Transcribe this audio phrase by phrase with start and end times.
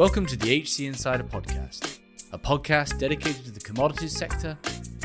[0.00, 1.98] Welcome to the HC Insider Podcast,
[2.32, 4.56] a podcast dedicated to the commodities sector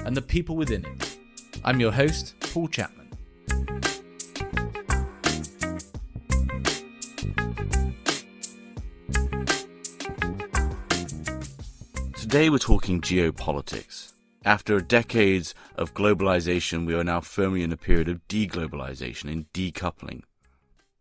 [0.05, 1.17] and the people within it.
[1.65, 3.09] I'm your host, Paul Chapman.
[12.17, 14.13] Today we're talking geopolitics.
[14.45, 20.21] After decades of globalization, we are now firmly in a period of deglobalization, and decoupling.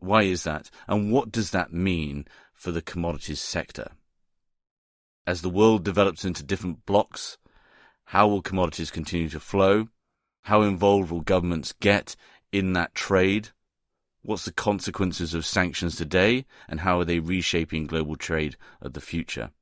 [0.05, 0.71] Why is that?
[0.87, 3.93] And what does that mean for the commodities sector?
[5.27, 7.39] As the world develops into different blocks,
[8.07, 9.89] how will commodities continue to flow?
[10.43, 12.17] How involved will governments get
[12.53, 13.49] in that trade?
[14.21, 19.01] What's the consequences of sanctions today, and how are they reshaping global trade of the
[19.01, 19.53] future?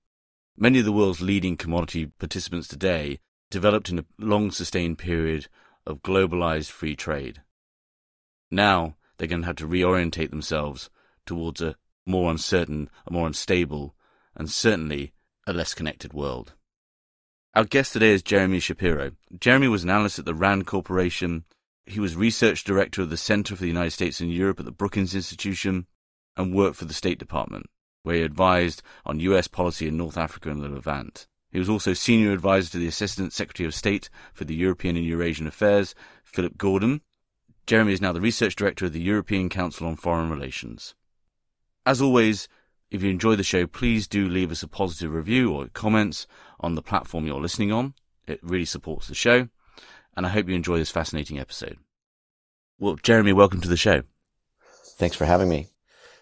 [0.56, 5.46] Many of the world's leading commodity participants today developed in a long sustained period
[5.86, 7.42] of globalized free trade.
[8.50, 10.90] Now they're going to have to reorientate themselves
[11.26, 13.94] towards a more uncertain, a more unstable,
[14.34, 15.12] and certainly
[15.46, 16.54] a less connected world.
[17.54, 19.12] Our guest today is Jeremy Shapiro.
[19.38, 21.44] Jeremy was an analyst at the RAND Corporation.
[21.86, 24.72] He was research director of the Center for the United States and Europe at the
[24.72, 25.86] Brookings Institution
[26.36, 27.66] and worked for the State Department
[28.02, 31.28] where he advised on US policy in North Africa and the Levant.
[31.52, 35.06] He was also senior advisor to the Assistant Secretary of State for the European and
[35.06, 35.94] Eurasian Affairs,
[36.24, 37.02] Philip Gordon.
[37.66, 40.94] Jeremy is now the research director of the European Council on Foreign Relations.
[41.86, 42.48] As always,
[42.90, 46.26] if you enjoy the show, please do leave us a positive review or comments
[46.60, 47.94] on the platform you're listening on.
[48.26, 49.48] It really supports the show,
[50.16, 51.78] and I hope you enjoy this fascinating episode.
[52.78, 54.02] Well, Jeremy, welcome to the show.
[54.96, 55.71] Thanks for having me.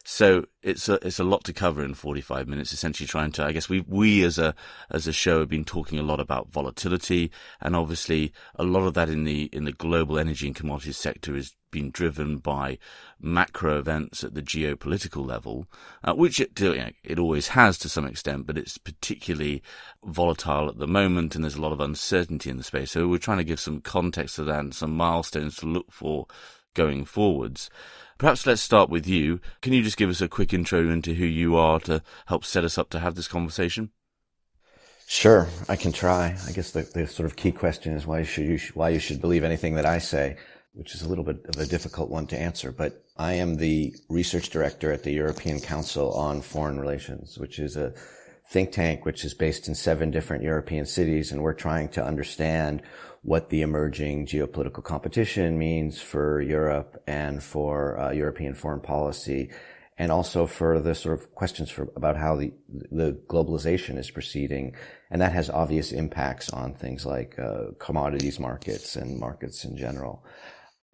[0.05, 2.73] So it's a it's a lot to cover in 45 minutes.
[2.73, 4.55] Essentially, trying to I guess we we as a
[4.91, 8.95] as a show have been talking a lot about volatility, and obviously a lot of
[8.95, 12.79] that in the in the global energy and commodities sector is being driven by
[13.21, 15.67] macro events at the geopolitical level,
[16.03, 19.63] uh, which it, you know, it always has to some extent, but it's particularly
[20.05, 22.91] volatile at the moment, and there's a lot of uncertainty in the space.
[22.91, 26.27] So we're trying to give some context to that and some milestones to look for
[26.75, 27.71] going forwards.
[28.21, 29.41] Perhaps let's start with you.
[29.63, 32.65] Can you just give us a quick intro into who you are to help set
[32.65, 33.93] us up to have this conversation?
[35.07, 36.37] Sure, I can try.
[36.47, 39.23] I guess the, the sort of key question is why should you why you should
[39.23, 40.37] believe anything that I say,
[40.75, 42.71] which is a little bit of a difficult one to answer.
[42.71, 47.75] But I am the research director at the European Council on Foreign Relations, which is
[47.79, 47.95] a
[48.51, 52.83] think tank which is based in seven different European cities, and we're trying to understand
[53.23, 59.51] what the emerging geopolitical competition means for Europe and for uh, European foreign policy,
[59.99, 62.53] and also for the sort of questions for, about how the,
[62.91, 64.75] the globalization is proceeding.
[65.11, 70.25] And that has obvious impacts on things like uh, commodities markets and markets in general.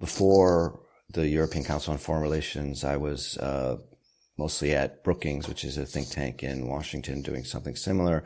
[0.01, 0.81] Before
[1.13, 3.77] the European Council on Foreign Relations, I was uh,
[4.37, 8.25] mostly at Brookings, which is a think tank in Washington, doing something similar.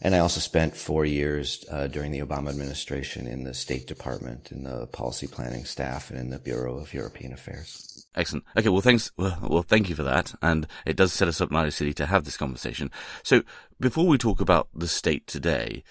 [0.00, 4.52] And I also spent four years uh, during the Obama administration in the State Department,
[4.52, 8.06] in the policy planning staff, and in the Bureau of European Affairs.
[8.14, 8.44] Excellent.
[8.56, 9.10] Okay, well, thanks.
[9.16, 12.24] Well, well, thank you for that, and it does set us up nicely to have
[12.24, 12.90] this conversation.
[13.22, 13.42] So,
[13.80, 15.82] before we talk about the state today,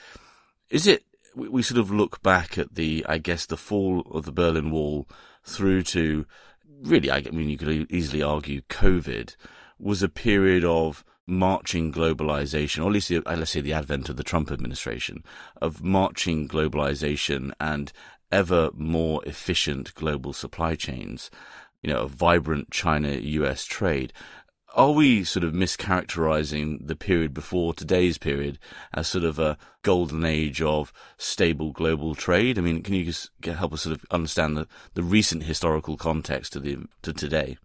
[0.70, 1.04] is it
[1.36, 5.08] we sort of look back at the, I guess, the fall of the Berlin Wall
[5.44, 6.26] through to
[6.82, 9.36] really, I mean, you could easily argue COVID
[9.80, 14.16] was a period of marching globalization, or at least uh, let's say the advent of
[14.16, 15.24] the Trump administration,
[15.62, 17.92] of marching globalization and
[18.32, 21.30] ever more efficient global supply chains,
[21.82, 24.14] you know, a vibrant China-US trade.
[24.74, 28.60] Are we sort of mischaracterizing the period before today's period
[28.94, 32.60] as sort of a golden age of stable global trade?
[32.60, 36.54] I mean, can you just help us sort of understand the, the recent historical context
[36.54, 37.58] to the to today?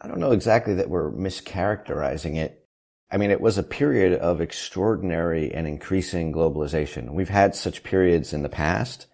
[0.00, 2.61] I don't know exactly that we're mischaracterizing it.
[3.12, 7.10] I mean, it was a period of extraordinary and increasing globalization.
[7.10, 9.06] We've had such periods in the past,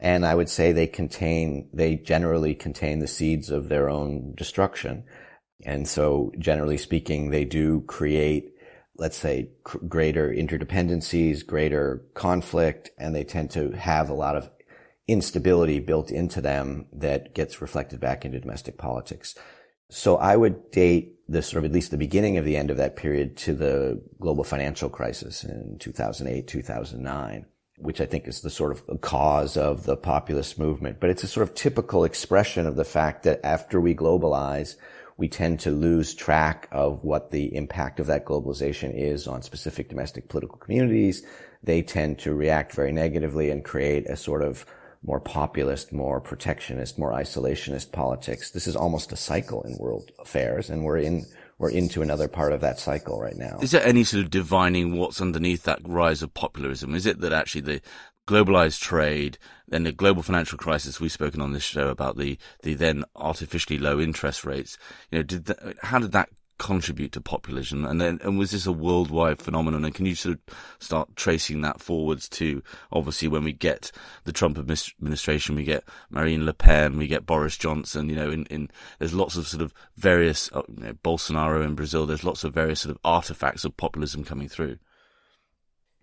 [0.00, 5.04] and I would say they contain, they generally contain the seeds of their own destruction.
[5.64, 8.52] And so, generally speaking, they do create,
[8.96, 14.50] let's say, cr- greater interdependencies, greater conflict, and they tend to have a lot of
[15.06, 19.36] instability built into them that gets reflected back into domestic politics.
[19.88, 22.76] So I would date the sort of at least the beginning of the end of
[22.76, 27.46] that period to the global financial crisis in 2008, 2009,
[27.78, 31.00] which I think is the sort of cause of the populist movement.
[31.00, 34.76] But it's a sort of typical expression of the fact that after we globalize,
[35.16, 39.88] we tend to lose track of what the impact of that globalization is on specific
[39.88, 41.24] domestic political communities.
[41.62, 44.66] They tend to react very negatively and create a sort of
[45.06, 48.50] more populist, more protectionist, more isolationist politics.
[48.50, 51.24] This is almost a cycle in world affairs, and we're in
[51.58, 53.58] we're into another part of that cycle right now.
[53.62, 56.94] Is there any sort of divining what's underneath that rise of populism?
[56.94, 57.80] Is it that actually the
[58.28, 59.38] globalized trade,
[59.68, 63.78] then the global financial crisis we've spoken on this show about the, the then artificially
[63.78, 64.76] low interest rates,
[65.10, 65.50] you know, did
[65.82, 67.84] how did that contribute to populism?
[67.84, 69.84] And then, and was this a worldwide phenomenon?
[69.84, 72.62] And can you sort of start tracing that forwards to
[72.92, 73.92] obviously when we get
[74.24, 78.46] the Trump administration, we get Marine Le Pen, we get Boris Johnson, you know, in,
[78.46, 82.44] in there's lots of sort of various, uh, you know, Bolsonaro in Brazil, there's lots
[82.44, 84.78] of various sort of artifacts of populism coming through.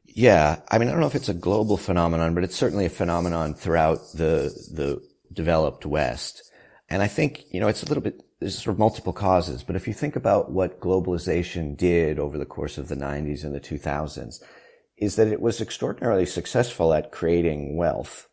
[0.06, 0.60] Yeah.
[0.70, 3.54] I mean, I don't know if it's a global phenomenon, but it's certainly a phenomenon
[3.54, 5.02] throughout the, the
[5.32, 6.50] developed West.
[6.90, 9.78] And I think, you know, it's a little bit there's sort of multiple causes, but
[9.78, 13.60] if you think about what globalization did over the course of the 90s and the
[13.62, 14.44] 2000s,
[14.98, 18.28] is that it was extraordinarily successful at creating wealth.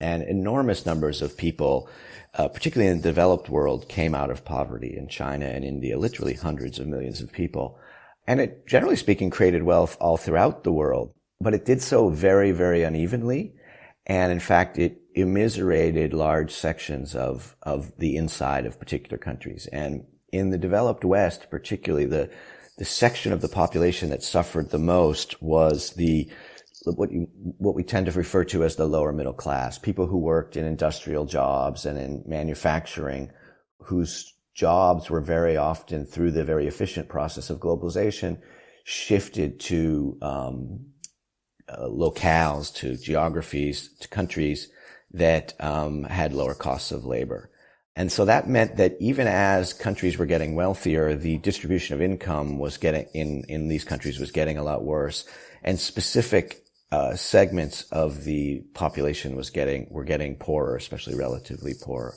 [0.00, 1.88] And enormous numbers of people,
[2.34, 6.34] uh, particularly in the developed world, came out of poverty in China and India, literally
[6.34, 7.78] hundreds of millions of people.
[8.26, 12.52] And it, generally speaking, created wealth all throughout the world, but it did so very,
[12.52, 13.54] very unevenly.
[14.06, 19.66] And in fact, it immiserated large sections of, of the inside of particular countries.
[19.72, 22.30] And in the developed West, particularly the,
[22.76, 26.30] the section of the population that suffered the most was the,
[26.84, 27.28] what you,
[27.58, 30.64] what we tend to refer to as the lower middle class, people who worked in
[30.64, 33.30] industrial jobs and in manufacturing,
[33.80, 38.40] whose jobs were very often through the very efficient process of globalization
[38.84, 40.86] shifted to um,
[41.68, 44.68] uh, locales, to geographies, to countries
[45.12, 47.50] that um, had lower costs of labor.
[47.96, 52.58] And so that meant that even as countries were getting wealthier, the distribution of income
[52.58, 55.24] was getting in, in these countries was getting a lot worse.
[55.64, 62.14] And specific uh, segments of the population was getting were getting poorer, especially relatively poorer.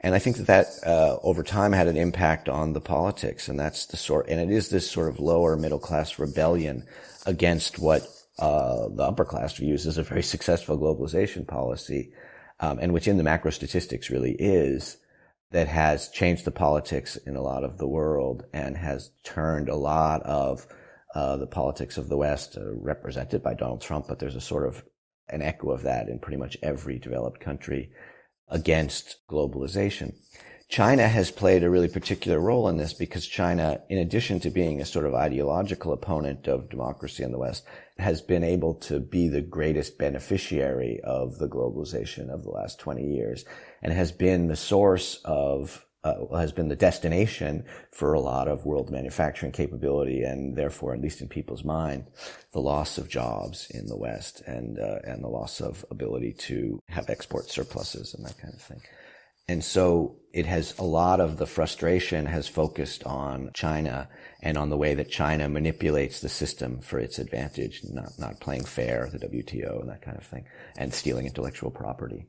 [0.00, 3.58] And I think that that uh, over time had an impact on the politics, and
[3.58, 4.28] that's the sort.
[4.28, 6.84] And it is this sort of lower middle class rebellion
[7.24, 8.08] against what
[8.38, 12.12] uh, the upper class views as a very successful globalization policy,
[12.62, 14.96] um, and which in the macro statistics really is,
[15.50, 19.76] that has changed the politics in a lot of the world and has turned a
[19.76, 20.66] lot of
[21.14, 24.66] uh, the politics of the West, uh, represented by Donald Trump, but there's a sort
[24.66, 24.82] of
[25.28, 27.90] an echo of that in pretty much every developed country
[28.48, 30.14] against globalization.
[30.72, 34.80] China has played a really particular role in this because China, in addition to being
[34.80, 37.66] a sort of ideological opponent of democracy in the West,
[37.98, 43.06] has been able to be the greatest beneficiary of the globalization of the last 20
[43.06, 43.44] years
[43.82, 48.64] and has been the source of uh, has been the destination for a lot of
[48.64, 52.06] world manufacturing capability, and therefore, at least in people's mind,
[52.52, 56.80] the loss of jobs in the West and uh, and the loss of ability to
[56.88, 58.80] have export surpluses and that kind of thing.
[59.48, 64.08] And so it has a lot of the frustration has focused on China
[64.40, 68.64] and on the way that China manipulates the system for its advantage, not, not playing
[68.64, 70.44] fair, the WTO and that kind of thing,
[70.76, 72.26] and stealing intellectual property.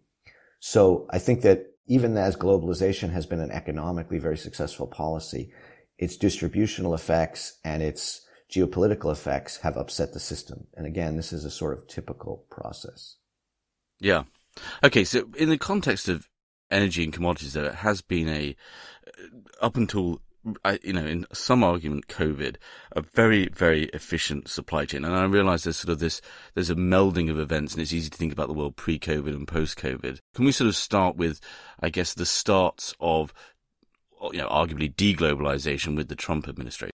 [0.60, 5.52] So I think that even as globalization has been an economically very successful policy,
[5.98, 8.22] its distributional effects and its
[8.52, 10.68] geopolitical effects have upset the system.
[10.76, 13.18] And again, this is a sort of typical process.
[14.00, 14.24] Yeah.
[14.84, 15.04] Okay.
[15.04, 16.28] So in the context of
[16.72, 18.56] energy and commodities, though, it has been a
[19.08, 20.22] uh, up until
[20.84, 22.58] you know, in some argument, COVID,
[22.92, 25.06] a very, very efficient supply chain.
[25.06, 26.22] And I realize there's sort of this,
[26.54, 29.48] there's a melding of events and it's easy to think about the world pre-COVID and
[29.48, 30.20] post-COVID.
[30.36, 31.40] Can we sort of start with,
[31.80, 33.34] I guess, the starts of,
[34.32, 36.92] you know, arguably deglobalization with the Trump administration?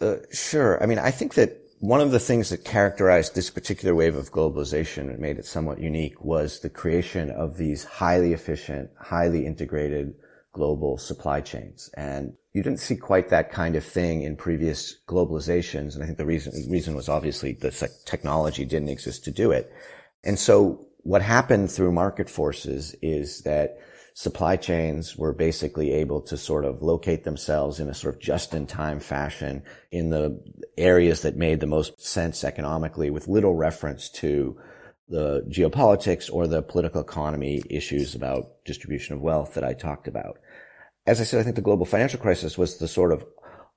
[0.00, 0.82] Uh, sure.
[0.82, 4.30] I mean, I think that one of the things that characterized this particular wave of
[4.30, 10.14] globalization and made it somewhat unique was the creation of these highly efficient, highly integrated
[10.52, 11.90] global supply chains.
[11.94, 15.94] And you didn't see quite that kind of thing in previous globalizations.
[15.94, 17.72] And I think the reason, reason was obviously the
[18.04, 19.72] technology didn't exist to do it.
[20.22, 23.80] And so what happened through market forces is that
[24.14, 28.54] supply chains were basically able to sort of locate themselves in a sort of just
[28.54, 30.42] in time fashion in the
[30.76, 34.58] areas that made the most sense economically with little reference to
[35.08, 40.38] the geopolitics or the political economy issues about distribution of wealth that I talked about.
[41.06, 43.24] As I said, I think the global financial crisis was the sort of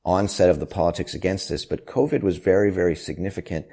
[0.04, 3.66] onset of the politics against this, but COVID was very, very significant.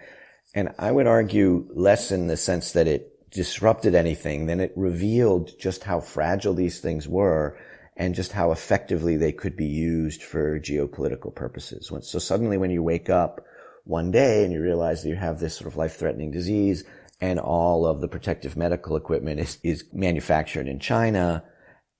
[0.54, 5.50] And I would argue less in the sense that it disrupted anything, then it revealed
[5.58, 7.58] just how fragile these things were
[7.96, 11.90] and just how effectively they could be used for geopolitical purposes.
[12.02, 13.40] So suddenly when you wake up
[13.84, 16.84] one day and you realize that you have this sort of life-threatening disease
[17.20, 21.44] and all of the protective medical equipment is, is manufactured in China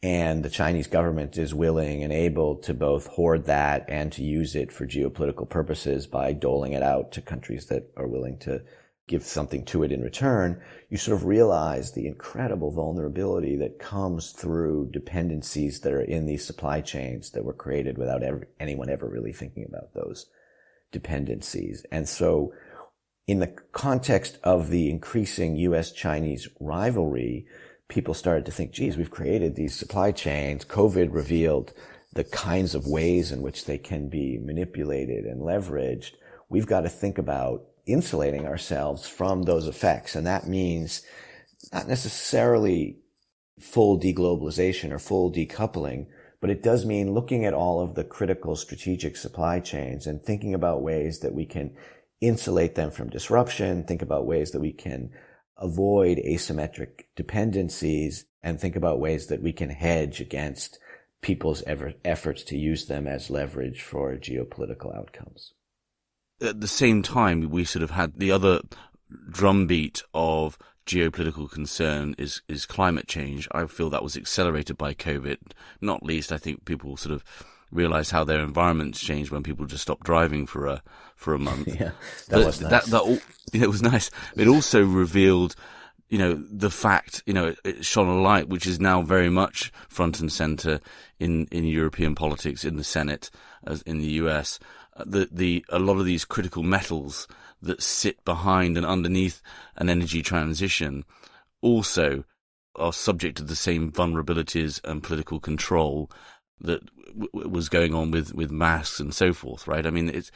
[0.03, 4.57] And the Chinese government is willing and able to both hoard that and to use
[4.57, 8.63] it for geopolitical purposes by doling it out to countries that are willing to
[9.09, 14.31] give something to it in return, you sort of realize the incredible vulnerability that comes
[14.31, 19.09] through dependencies that are in these supply chains that were created without ever, anyone ever
[19.09, 20.27] really thinking about those
[20.93, 21.85] dependencies.
[21.91, 22.53] And so
[23.27, 27.47] in the context of the increasing US Chinese rivalry,
[27.89, 30.65] people started to think, geez, we've created these supply chains.
[30.65, 31.73] COVID revealed
[32.13, 36.13] the kinds of ways in which they can be manipulated and leveraged.
[36.49, 40.15] We've got to think about insulating ourselves from those effects.
[40.15, 41.03] And that means
[41.73, 42.99] not necessarily
[43.59, 46.07] full deglobalization or full decoupling,
[46.41, 50.55] but it does mean looking at all of the critical strategic supply chains and thinking
[50.55, 51.75] about ways that we can
[52.21, 55.11] insulate them from disruption, think about ways that we can
[55.59, 60.79] avoid asymmetric dependencies, and think about ways that we can hedge against
[61.21, 65.53] people's efforts to use them as leverage for geopolitical outcomes
[66.43, 68.61] at the same time, we sort of had the other
[69.31, 73.49] drumbeat of geopolitical concern is is climate change.
[73.53, 75.39] I feel that was accelerated by COVID.
[75.81, 77.25] Not least, I think people sort of
[77.71, 80.83] realize how their environments changed when people just stopped driving for a
[81.17, 81.69] for a month.
[81.81, 81.93] yeah,
[82.29, 82.71] that but was nice.
[82.71, 83.23] That, that,
[83.53, 84.11] it was nice.
[84.37, 85.55] It also revealed,
[86.09, 89.31] you know, the fact, you know, it, it shone a light which is now very
[89.31, 90.81] much front and center
[91.19, 93.31] in in European politics, in the Senate,
[93.67, 94.59] as in the US
[95.05, 97.27] the the a lot of these critical metals
[97.61, 99.41] that sit behind and underneath
[99.77, 101.05] an energy transition
[101.61, 102.25] also
[102.77, 106.11] are subject to the same vulnerabilities and political control
[106.61, 109.87] that w- was going on with, with masks and so forth, right?
[109.87, 110.31] I mean, it's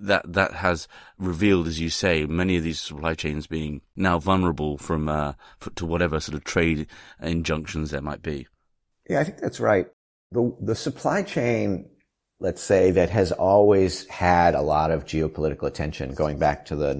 [0.00, 0.86] that that has
[1.18, 5.32] revealed, as you say, many of these supply chains being now vulnerable from uh,
[5.74, 6.86] to whatever sort of trade
[7.20, 8.46] injunctions there might be.
[9.08, 9.86] Yeah, I think that's right.
[10.30, 11.90] The the supply chain
[12.40, 16.94] let's say, that has always had a lot of geopolitical attention going back to the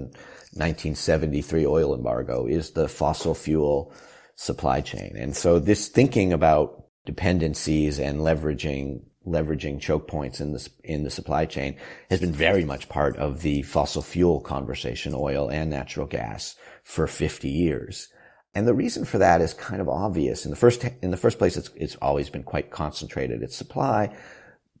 [0.53, 3.93] 1973 oil embargo is the fossil fuel
[4.35, 5.15] supply chain.
[5.15, 11.09] And so this thinking about dependencies and leveraging leveraging choke points in the in the
[11.09, 11.75] supply chain
[12.09, 17.05] has been very much part of the fossil fuel conversation, oil and natural gas, for
[17.07, 18.09] 50 years.
[18.53, 20.43] And the reason for that is kind of obvious.
[20.43, 24.13] In the first in the first place, it's it's always been quite concentrated its supply,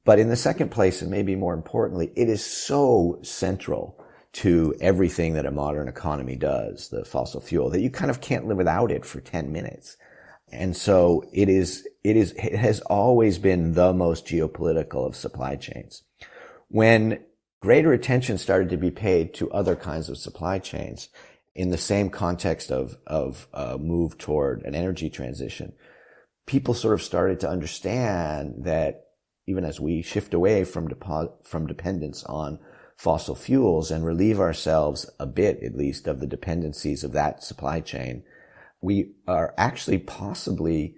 [0.03, 4.03] but in the second place, and maybe more importantly, it is so central
[4.33, 8.47] to everything that a modern economy does, the fossil fuel, that you kind of can't
[8.47, 9.97] live without it for 10 minutes.
[10.51, 15.55] And so it is, it is, it has always been the most geopolitical of supply
[15.55, 16.03] chains.
[16.69, 17.23] When
[17.61, 21.09] greater attention started to be paid to other kinds of supply chains
[21.53, 25.73] in the same context of, of a move toward an energy transition,
[26.45, 29.10] people sort of started to understand that
[29.47, 32.59] even as we shift away from, depo- from dependence on
[32.95, 37.79] fossil fuels and relieve ourselves a bit, at least, of the dependencies of that supply
[37.79, 38.23] chain,
[38.81, 40.95] we are actually possibly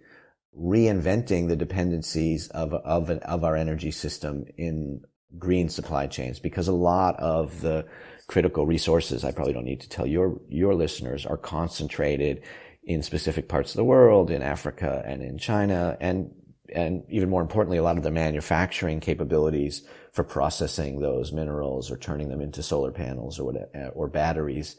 [0.57, 5.01] reinventing the dependencies of, of, of our energy system in
[5.37, 7.85] green supply chains because a lot of the
[8.27, 12.43] critical resources, I probably don't need to tell your, your listeners, are concentrated
[12.83, 16.31] in specific parts of the world, in Africa and in China, and
[16.73, 21.97] and even more importantly, a lot of the manufacturing capabilities for processing those minerals or
[21.97, 24.75] turning them into solar panels or whatever, or batteries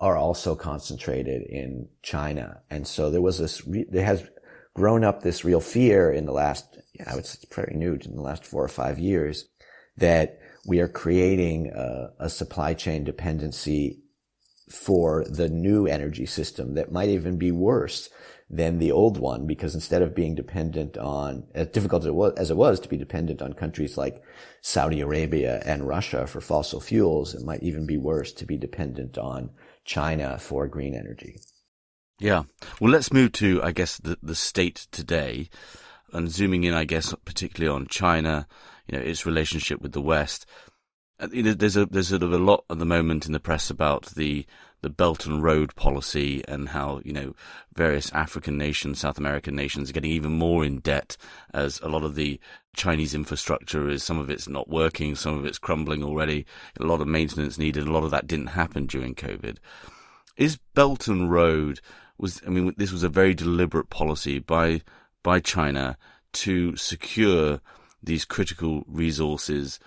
[0.00, 2.60] are also concentrated in China.
[2.70, 4.28] And so there was this, there has
[4.74, 8.44] grown up this real fear in the last, yeah, it's pretty new in the last
[8.44, 9.46] four or five years
[9.96, 14.00] that we are creating a, a supply chain dependency
[14.70, 18.08] for the new energy system that might even be worse
[18.50, 22.32] than the old one because instead of being dependent on, as difficult as it was,
[22.36, 24.22] as it was to be dependent on countries like
[24.62, 29.18] Saudi Arabia and Russia for fossil fuels, it might even be worse to be dependent
[29.18, 29.50] on
[29.84, 31.38] China for green energy.
[32.18, 32.44] Yeah.
[32.80, 35.50] Well, let's move to, I guess, the, the state today
[36.12, 38.48] and zooming in, I guess, particularly on China,
[38.86, 40.46] you know, its relationship with the West.
[41.20, 44.06] Uh, there's a, there's sort of a lot at the moment in the press about
[44.14, 44.46] the
[44.80, 47.34] the Belt and Road policy and how, you know,
[47.74, 51.16] various African nations, South American nations are getting even more in debt
[51.52, 52.38] as a lot of the
[52.76, 56.46] Chinese infrastructure is, some of it's not working, some of it's crumbling already,
[56.78, 59.58] a lot of maintenance needed, a lot of that didn't happen during COVID.
[60.36, 61.80] Is Belt and Road,
[62.18, 64.82] was, I mean, this was a very deliberate policy by,
[65.24, 65.98] by China
[66.34, 67.60] to secure
[68.02, 69.80] these critical resources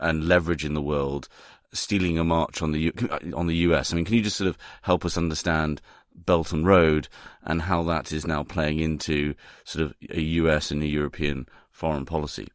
[0.00, 1.28] and leverage in the world
[1.72, 2.92] stealing a march on the
[3.34, 3.92] on the US.
[3.92, 5.80] I mean, can you just sort of help us understand
[6.26, 7.08] Belt and Road
[7.42, 9.34] and how that is now playing into
[9.64, 12.48] sort of a US and a European foreign policy.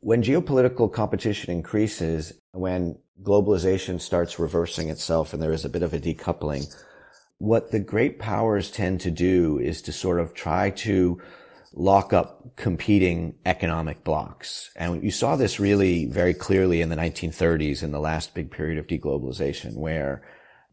[0.00, 5.92] When geopolitical competition increases, when globalization starts reversing itself and there is a bit of
[5.92, 6.72] a decoupling,
[7.38, 11.20] what the great powers tend to do is to sort of try to
[11.74, 14.70] lock up competing economic blocks.
[14.76, 18.78] And you saw this really very clearly in the 1930s in the last big period
[18.78, 20.22] of deglobalization where,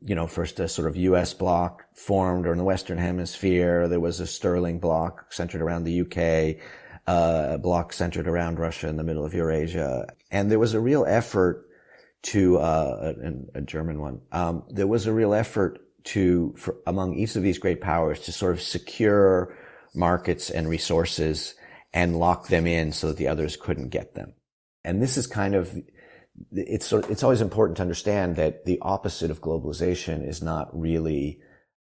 [0.01, 3.99] you know, first a sort of US bloc formed or in the Western hemisphere, there
[3.99, 6.63] was a sterling bloc centered around the UK,
[7.07, 10.07] uh, a bloc centered around Russia in the middle of Eurasia.
[10.31, 11.67] And there was a real effort
[12.23, 17.15] to, uh, a, a German one, um, there was a real effort to, for, among
[17.15, 19.55] each of these great powers to sort of secure
[19.95, 21.55] markets and resources
[21.93, 24.33] and lock them in so that the others couldn't get them.
[24.83, 25.75] And this is kind of,
[26.51, 31.39] it's, sort it's always important to understand that the opposite of globalization is not really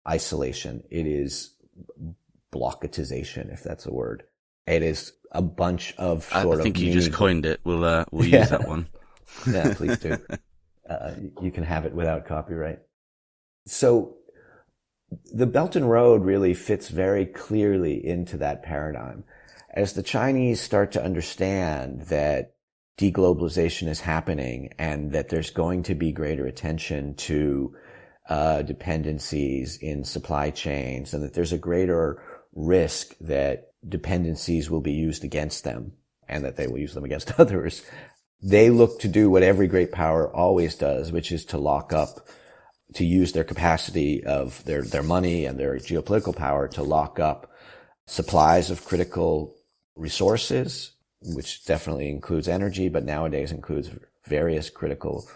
[0.09, 0.83] isolation.
[0.91, 1.55] It is
[2.53, 4.23] blocketization, if that's a word.
[4.67, 7.61] It is a bunch of sort I think you just coined it.
[7.65, 8.41] We'll, uh, we'll yeah.
[8.41, 8.89] use that one.
[9.51, 10.17] yeah, please do.
[10.87, 12.79] Uh, you can have it without copyright.
[13.67, 14.17] So
[15.33, 19.25] the Belt and Road really fits very clearly into that paradigm.
[19.71, 22.55] As the Chinese start to understand that
[22.99, 27.75] deglobalization is happening and that there's going to be greater attention to
[28.29, 32.23] uh, dependencies in supply chains and that there's a greater
[32.55, 35.93] risk that dependencies will be used against them
[36.29, 37.83] and that they will use them against others.
[38.41, 42.29] They look to do what every great power always does, which is to lock up
[42.95, 47.51] to use their capacity of their, their money and their geopolitical power to lock up
[48.07, 49.55] supplies of critical
[49.97, 53.91] resources, which definitely includes energy, but nowadays includes
[54.27, 55.29] various critical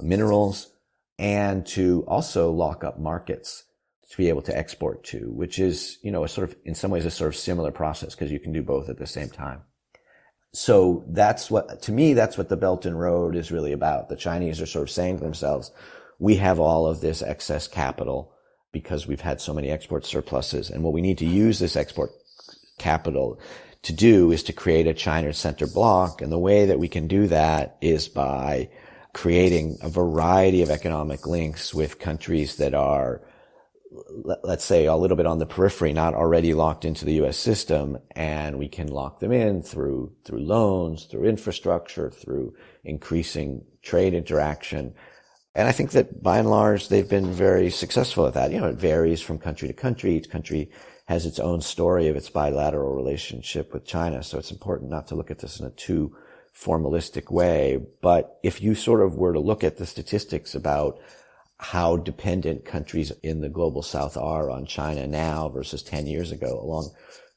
[0.00, 0.72] minerals,
[1.18, 3.64] and to also lock up markets
[4.10, 6.90] to be able to export to, which is, you know, a sort of, in some
[6.90, 9.62] ways, a sort of similar process because you can do both at the same time.
[10.52, 14.08] So that's what, to me, that's what the Belt and Road is really about.
[14.08, 15.70] The Chinese are sort of saying to themselves,
[16.18, 18.32] we have all of this excess capital
[18.72, 20.70] because we've had so many export surpluses.
[20.70, 22.10] And what we need to use this export
[22.78, 23.40] capital
[23.82, 26.20] to do is to create a China center block.
[26.20, 28.68] And the way that we can do that is by
[29.12, 33.22] creating a variety of economic links with countries that are,
[34.42, 37.38] let's say, a little bit on the periphery, not already locked into the U.S.
[37.38, 37.96] system.
[38.14, 44.94] And we can lock them in through, through loans, through infrastructure, through increasing trade interaction.
[45.56, 48.52] And I think that by and large, they've been very successful at that.
[48.52, 50.14] You know, it varies from country to country.
[50.14, 50.70] Each country
[51.06, 54.22] has its own story of its bilateral relationship with China.
[54.22, 56.14] So it's important not to look at this in a too
[56.54, 57.80] formalistic way.
[58.02, 60.98] But if you sort of were to look at the statistics about
[61.56, 66.60] how dependent countries in the global south are on China now versus 10 years ago
[66.60, 66.90] along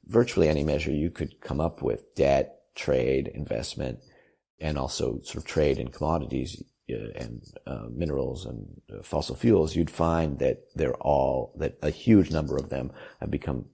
[0.08, 4.00] virtually any measure you could come up with debt, trade, investment,
[4.60, 9.90] and also sort of trade in commodities, and uh, minerals and uh, fossil fuels, you'd
[9.90, 13.66] find that they're all that a huge number of them have become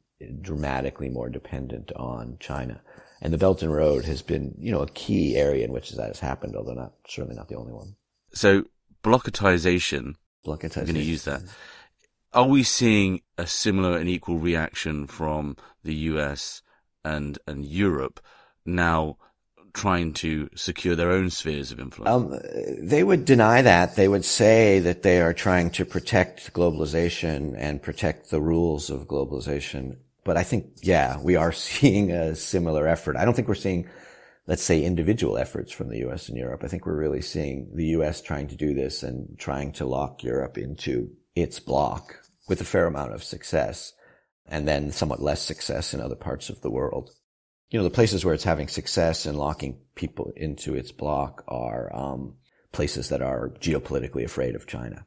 [0.41, 2.81] dramatically more dependent on China.
[3.21, 6.07] And the Belt and Road has been, you know, a key area in which that
[6.07, 7.95] has happened, although not certainly not the only one.
[8.33, 8.65] So
[9.03, 10.15] blocketization.
[10.45, 10.77] Blocketization.
[10.77, 11.41] I'm going to use that.
[12.33, 16.61] Are we seeing a similar and equal reaction from the US
[17.03, 18.19] and and Europe
[18.65, 19.17] now
[19.75, 22.09] trying to secure their own spheres of influence?
[22.09, 22.39] Um,
[22.79, 23.95] they would deny that.
[23.95, 29.07] They would say that they are trying to protect globalization and protect the rules of
[29.07, 29.97] globalization.
[30.23, 33.17] But I think, yeah, we are seeing a similar effort.
[33.17, 33.87] I don't think we're seeing,
[34.47, 36.29] let's say, individual efforts from the U.S.
[36.29, 36.63] and Europe.
[36.63, 38.21] I think we're really seeing the U.S.
[38.21, 42.87] trying to do this and trying to lock Europe into its block with a fair
[42.87, 43.93] amount of success
[44.47, 47.11] and then somewhat less success in other parts of the world
[47.69, 51.93] you know, the places where it's having success and locking people into its block are
[51.95, 52.35] um,
[52.71, 55.05] places that are geopolitically afraid of China.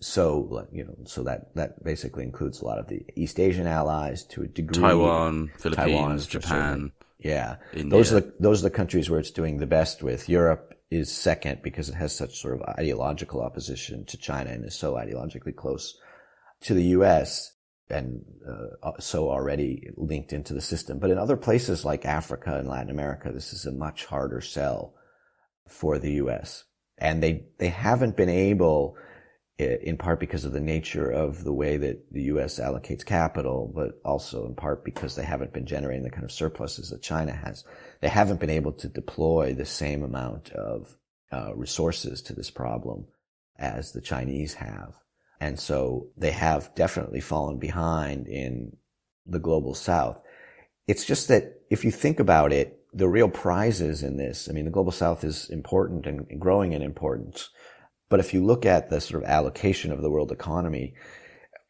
[0.00, 4.24] So, you know, so that, that basically includes a lot of the East Asian allies
[4.26, 4.82] to a degree.
[4.82, 6.92] Taiwan, Philippines, Taiwan Japan.
[7.18, 7.56] Yeah.
[7.72, 7.90] India.
[7.90, 10.28] Those are the, those are the countries where it's doing the best with.
[10.28, 14.74] Europe is second because it has such sort of ideological opposition to China and is
[14.74, 15.96] so ideologically close
[16.62, 17.53] to the U.S
[17.90, 18.24] and
[18.82, 20.98] uh, so already linked into the system.
[20.98, 24.94] But in other places like Africa and Latin America, this is a much harder sell
[25.68, 26.64] for the U.S.
[26.98, 28.96] And they, they haven't been able,
[29.58, 32.58] in part because of the nature of the way that the U.S.
[32.58, 36.90] allocates capital, but also in part because they haven't been generating the kind of surpluses
[36.90, 37.64] that China has.
[38.00, 40.96] They haven't been able to deploy the same amount of
[41.30, 43.06] uh, resources to this problem
[43.58, 44.94] as the Chinese have.
[45.44, 48.78] And so they have definitely fallen behind in
[49.26, 50.22] the global south.
[50.86, 54.64] It's just that if you think about it, the real prizes in this, I mean,
[54.64, 57.50] the global south is important and growing in importance.
[58.08, 60.94] But if you look at the sort of allocation of the world economy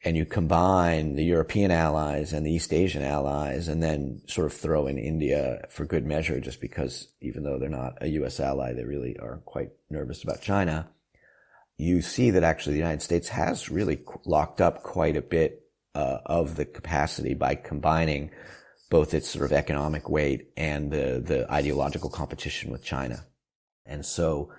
[0.05, 4.53] and you combine the European allies and the East Asian allies and then sort of
[4.53, 8.39] throw in India for good measure, just because even though they're not a U.S.
[8.39, 10.94] ally, they really are quite nervous about China.
[11.85, 16.19] You see that actually the United States has really locked up quite a bit uh,
[16.27, 18.31] of the capacity by combining
[18.91, 23.25] both its sort of economic weight and the, the ideological competition with China.
[23.85, 24.51] And so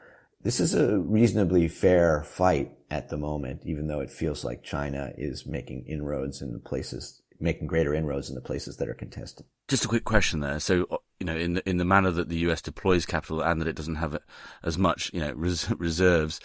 [0.44, 5.12] this is a reasonably fair fight at the moment, even though it feels like China
[5.18, 9.48] is making inroads in the places, making greater inroads in the places that are contested.
[9.68, 10.60] Just a quick question there.
[10.60, 13.60] So, uh, you know, in the, in the manner that the US deploys capital and
[13.60, 14.20] that it doesn't have
[14.62, 16.40] as much, you know, res- reserves,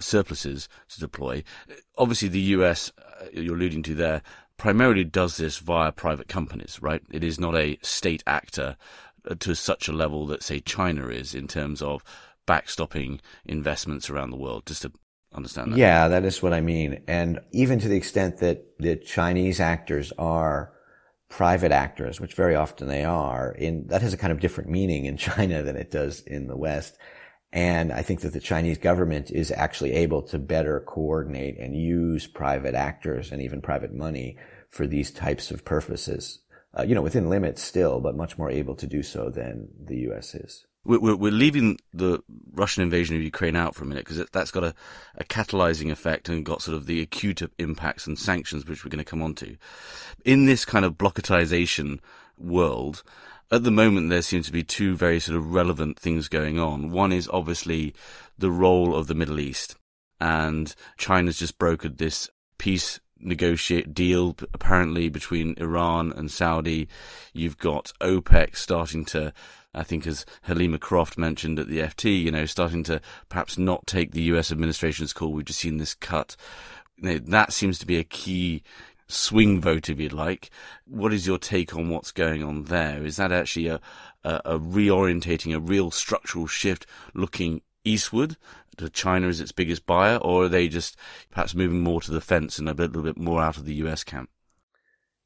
[0.00, 1.42] surpluses to deploy,
[1.96, 4.22] obviously the US, uh, you're alluding to there,
[4.56, 7.02] primarily does this via private companies, right?
[7.10, 8.76] It is not a state actor
[9.28, 12.04] uh, to such a level that, say, China is in terms of
[12.46, 14.92] backstopping investments around the world, just to
[15.34, 15.78] understand that.
[15.78, 17.02] Yeah, that is what I mean.
[17.08, 20.72] And even to the extent that the Chinese actors are
[21.28, 25.06] private actors, which very often they are, in that has a kind of different meaning
[25.06, 26.96] in China than it does in the West.
[27.54, 32.26] And I think that the Chinese government is actually able to better coordinate and use
[32.26, 34.36] private actors and even private money
[34.70, 36.40] for these types of purposes.
[36.76, 39.98] Uh, you know, within limits still, but much more able to do so than the
[39.98, 40.34] U.S.
[40.34, 40.66] is.
[40.84, 44.64] We're, we're leaving the Russian invasion of Ukraine out for a minute because that's got
[44.64, 44.74] a,
[45.14, 48.98] a catalyzing effect and got sort of the acute impacts and sanctions, which we're going
[48.98, 49.56] to come on to.
[50.24, 52.00] In this kind of blockatization
[52.36, 53.04] world,
[53.50, 56.90] at the moment there seems to be two very sort of relevant things going on.
[56.90, 57.94] One is obviously
[58.38, 59.76] the role of the Middle East,
[60.20, 66.88] and China's just brokered this peace negotiate deal apparently between Iran and Saudi.
[67.32, 69.32] You've got OPEC starting to,
[69.74, 73.86] I think, as Helima Croft mentioned at the FT, you know, starting to perhaps not
[73.86, 75.32] take the US administration's call.
[75.32, 76.36] We've just seen this cut.
[77.02, 78.62] That seems to be a key
[79.14, 80.50] swing vote, if you like.
[80.86, 83.04] What is your take on what's going on there?
[83.04, 83.80] Is that actually a,
[84.24, 88.36] a, a reorientating, a real structural shift looking eastward
[88.76, 90.96] to China as its biggest buyer, or are they just
[91.30, 94.04] perhaps moving more to the fence and a little bit more out of the US
[94.04, 94.30] camp?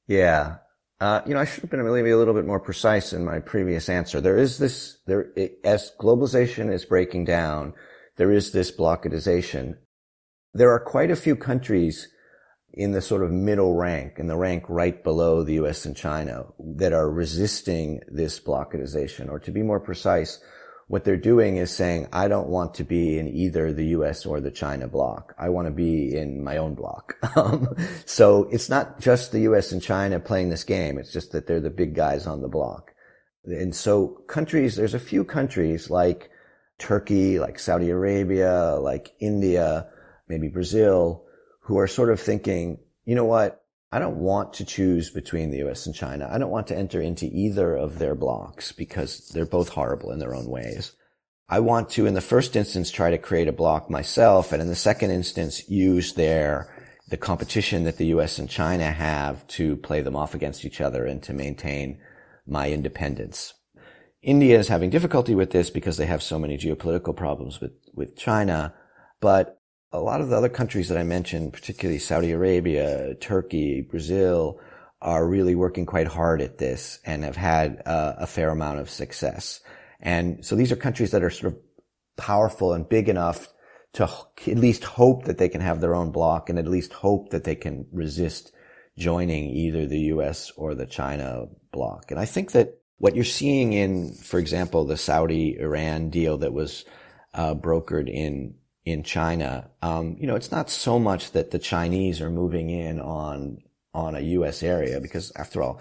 [0.07, 0.57] Yeah.
[1.01, 3.39] Uh, you know, I should have been maybe a little bit more precise in my
[3.39, 4.21] previous answer.
[4.21, 5.29] There is this, there,
[5.63, 7.73] as globalization is breaking down,
[8.17, 9.77] there is this blockadization.
[10.55, 12.09] There are quite a few countries
[12.73, 16.47] in the sort of middle rank, in the rank right below the US and China,
[16.59, 19.31] that are resisting this blockadization.
[19.31, 20.41] Or to be more precise,
[20.89, 24.41] what they're doing is saying, I don't want to be in either the US or
[24.41, 25.35] the China block.
[25.39, 27.17] I want to be in my own block.
[27.37, 30.99] Um, so it's not just the US and China playing this game.
[30.99, 32.95] It's just that they're the big guys on the block.
[33.45, 36.31] And so countries, there's a few countries like
[36.79, 39.87] Turkey, like Saudi Arabia, like India,
[40.27, 41.25] maybe Brazil,
[41.69, 43.63] who are sort of thinking, you know what?
[43.93, 46.27] I don't want to choose between the US and China.
[46.31, 50.19] I don't want to enter into either of their blocks because they're both horrible in
[50.19, 50.93] their own ways.
[51.47, 54.51] I want to, in the first instance, try to create a block myself.
[54.51, 56.75] And in the second instance, use their,
[57.11, 61.05] the competition that the US and China have to play them off against each other
[61.05, 61.99] and to maintain
[62.47, 63.53] my independence.
[64.23, 68.17] India is having difficulty with this because they have so many geopolitical problems with, with
[68.17, 68.73] China.
[69.21, 69.58] But
[69.93, 74.61] a lot of the other countries that I mentioned, particularly Saudi Arabia, Turkey, Brazil,
[75.01, 78.91] are really working quite hard at this and have had uh, a fair amount of
[78.91, 79.61] success.
[80.01, 81.61] And so these are countries that are sort of
[82.17, 83.49] powerful and big enough
[83.95, 84.05] to
[84.47, 87.45] at least hope that they can have their own bloc and at least hope that
[87.45, 88.53] they can resist
[88.99, 92.11] joining either the US or the China bloc.
[92.11, 96.53] And I think that what you're seeing in, for example, the Saudi Iran deal that
[96.53, 96.85] was
[97.33, 98.55] uh, brokered in
[98.91, 103.01] in China, um, you know, it's not so much that the Chinese are moving in
[103.01, 103.59] on
[103.95, 104.63] on a U.S.
[104.63, 105.81] area because, after all,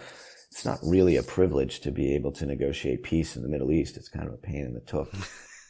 [0.51, 3.97] it's not really a privilege to be able to negotiate peace in the Middle East.
[3.97, 5.09] It's kind of a pain in the tuck.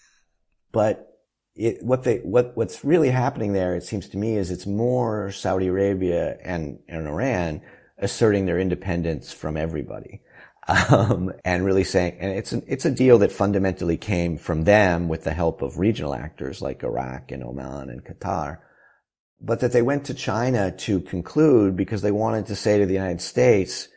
[0.72, 1.20] but
[1.56, 5.32] it, what they what what's really happening there, it seems to me, is it's more
[5.32, 7.62] Saudi Arabia and, and Iran
[7.98, 10.22] asserting their independence from everybody
[10.68, 15.08] um, and really saying, and it's an, it's a deal that fundamentally came from them
[15.08, 18.58] with the help of regional actors like Iraq and Oman and Qatar,
[19.40, 22.94] but that they went to China to conclude because they wanted to say to the
[22.94, 23.88] United States,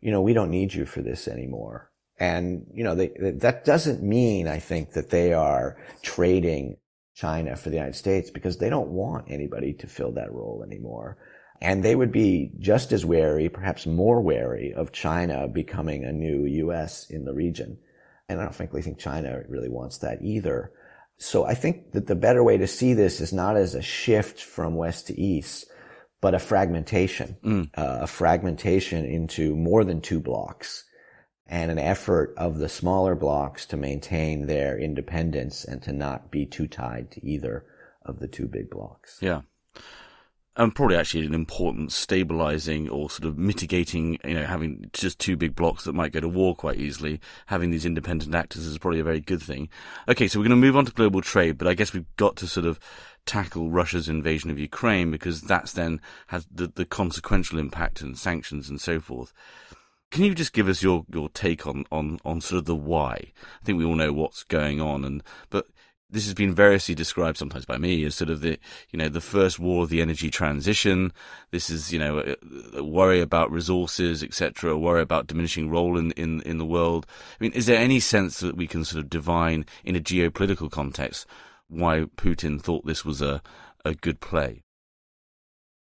[0.00, 1.90] you know, we don't need you for this anymore.
[2.18, 6.76] And, you know, they, that doesn't mean, I think, that they are trading
[7.14, 11.18] China for the United States because they don't want anybody to fill that role anymore.
[11.60, 16.46] And they would be just as wary, perhaps more wary of China becoming a new
[16.46, 17.78] US in the region.
[18.28, 20.72] And I don't frankly think China really wants that either.
[21.18, 24.40] So I think that the better way to see this is not as a shift
[24.40, 25.70] from west to east,
[26.22, 27.70] but a fragmentation, mm.
[27.76, 30.84] uh, a fragmentation into more than two blocks
[31.46, 36.46] and an effort of the smaller blocks to maintain their independence and to not be
[36.46, 37.66] too tied to either
[38.06, 39.18] of the two big blocks.
[39.20, 39.42] Yeah
[40.60, 45.34] and probably actually an important stabilizing or sort of mitigating, you know, having just two
[45.34, 47.18] big blocks that might go to war quite easily.
[47.46, 49.70] Having these independent actors is probably a very good thing.
[50.06, 52.36] Okay, so we're going to move on to global trade, but I guess we've got
[52.36, 52.78] to sort of
[53.24, 58.68] tackle Russia's invasion of Ukraine because that's then has the, the consequential impact and sanctions
[58.68, 59.32] and so forth.
[60.10, 63.14] Can you just give us your, your take on, on, on sort of the why?
[63.14, 65.68] I think we all know what's going on and, but
[66.10, 68.58] this has been variously described sometimes by me as sort of the
[68.90, 71.12] you know the first war of the energy transition.
[71.50, 72.34] This is you know
[72.74, 77.06] a, worry about resources etc worry about diminishing role in, in in the world.
[77.40, 80.70] I mean is there any sense that we can sort of divine in a geopolitical
[80.70, 81.26] context
[81.68, 83.42] why putin thought this was a
[83.84, 84.62] a good play?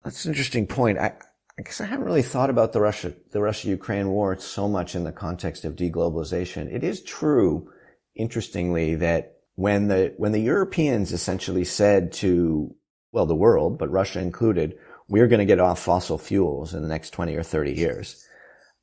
[0.03, 0.97] That's an interesting point.
[0.97, 1.13] I
[1.59, 5.03] I guess I haven't really thought about the Russia, the Russia-Ukraine war so much in
[5.03, 6.73] the context of deglobalization.
[6.73, 7.69] It is true,
[8.15, 12.73] interestingly, that when the, when the Europeans essentially said to,
[13.11, 14.77] well, the world, but Russia included,
[15.09, 18.25] we're going to get off fossil fuels in the next 20 or 30 years.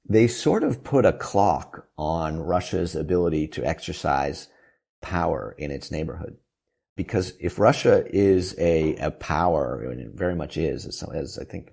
[0.06, 4.48] They sort of put a clock on Russia's ability to exercise
[5.00, 6.36] power in its neighborhood.
[6.94, 11.44] Because if Russia is a, a power, and it very much is, as, as I
[11.44, 11.72] think,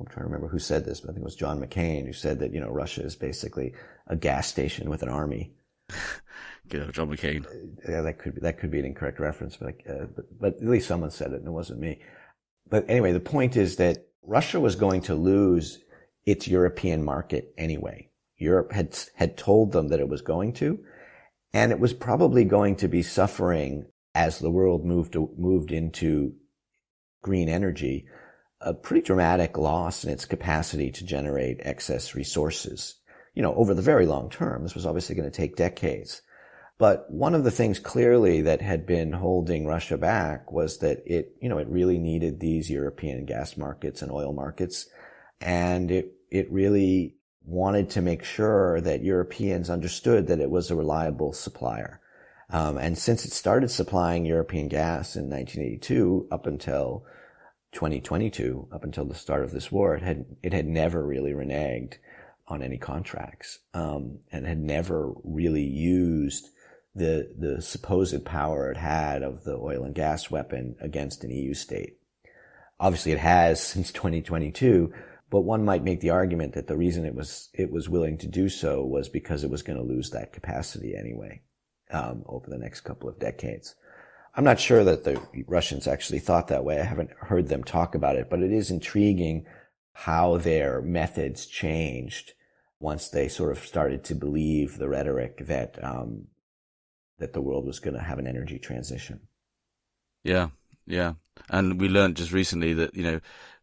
[0.00, 2.12] I'm trying to remember who said this, but I think it was John McCain who
[2.12, 3.72] said that, you know, Russia is basically
[4.08, 5.52] a gas station with an army.
[6.68, 7.46] Get out, John McCain.
[7.88, 10.66] Yeah, that could be that could be an incorrect reference, but, uh, but but at
[10.66, 12.00] least someone said it, and it wasn't me.
[12.68, 15.78] But anyway, the point is that Russia was going to lose
[16.24, 18.10] its European market anyway.
[18.36, 20.80] Europe had had told them that it was going to,
[21.52, 26.34] and it was probably going to be suffering as the world moved to, moved into
[27.22, 28.06] green energy,
[28.60, 32.96] a pretty dramatic loss in its capacity to generate excess resources.
[33.34, 36.22] You know, over the very long term, this was obviously going to take decades.
[36.78, 41.34] But one of the things clearly that had been holding Russia back was that it,
[41.40, 44.86] you know, it really needed these European gas markets and oil markets.
[45.40, 50.76] And it, it really wanted to make sure that Europeans understood that it was a
[50.76, 52.00] reliable supplier.
[52.50, 57.04] Um, and since it started supplying European gas in 1982 up until
[57.72, 61.94] 2022, up until the start of this war, it had, it had never really reneged
[62.48, 66.50] on any contracts, um, and had never really used
[66.96, 71.54] the the supposed power it had of the oil and gas weapon against an EU
[71.54, 71.98] state.
[72.80, 74.92] Obviously, it has since 2022,
[75.30, 78.28] but one might make the argument that the reason it was it was willing to
[78.28, 81.42] do so was because it was going to lose that capacity anyway
[81.90, 83.74] um, over the next couple of decades.
[84.34, 86.78] I'm not sure that the Russians actually thought that way.
[86.78, 89.46] I haven't heard them talk about it, but it is intriguing
[89.92, 92.32] how their methods changed
[92.78, 96.26] once they sort of started to believe the rhetoric that um,
[97.18, 99.20] that the world was going to have an energy transition.
[100.24, 100.48] Yeah,
[100.86, 101.14] yeah.
[101.48, 103.20] And we learned just recently that, you know,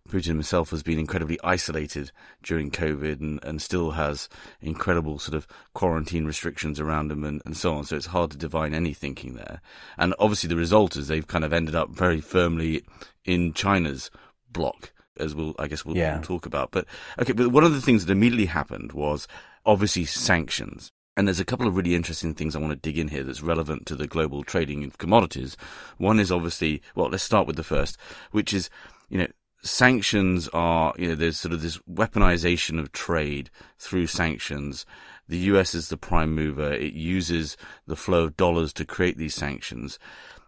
[0.09, 2.11] Putin himself has been incredibly isolated
[2.41, 4.27] during COVID and, and still has
[4.61, 7.85] incredible sort of quarantine restrictions around him and, and so on.
[7.85, 9.61] So it's hard to divine any thinking there.
[9.97, 12.83] And obviously the result is they've kind of ended up very firmly
[13.23, 14.11] in China's
[14.51, 16.15] block, as we'll, I guess we'll, yeah.
[16.15, 16.71] we'll talk about.
[16.71, 16.85] But
[17.19, 19.27] okay, but one of the things that immediately happened was
[19.65, 20.91] obviously sanctions.
[21.15, 23.43] And there's a couple of really interesting things I want to dig in here that's
[23.43, 25.56] relevant to the global trading of commodities.
[25.97, 27.97] One is obviously, well, let's start with the first,
[28.32, 28.69] which is,
[29.10, 29.28] you know,
[29.62, 34.86] sanctions are, you know, there's sort of this weaponization of trade through sanctions.
[35.28, 36.73] The US is the prime mover.
[36.73, 39.99] It uses the flow of dollars to create these sanctions.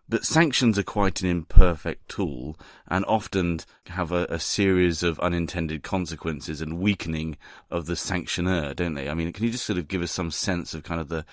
[0.07, 5.81] But sanctions are quite an imperfect tool and often have a, a, series of unintended
[5.81, 7.37] consequences and weakening
[7.71, 9.09] of the sanctioner, don't they?
[9.09, 11.25] I mean, can you just sort of give us some sense of kind of the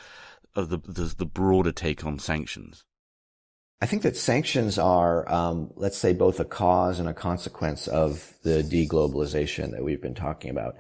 [0.54, 2.84] of the the, the broader take on sanctions?
[3.82, 8.32] I think that sanctions are, um, let's say, both a cause and a consequence of
[8.44, 10.76] the deglobalization that we've been talking about.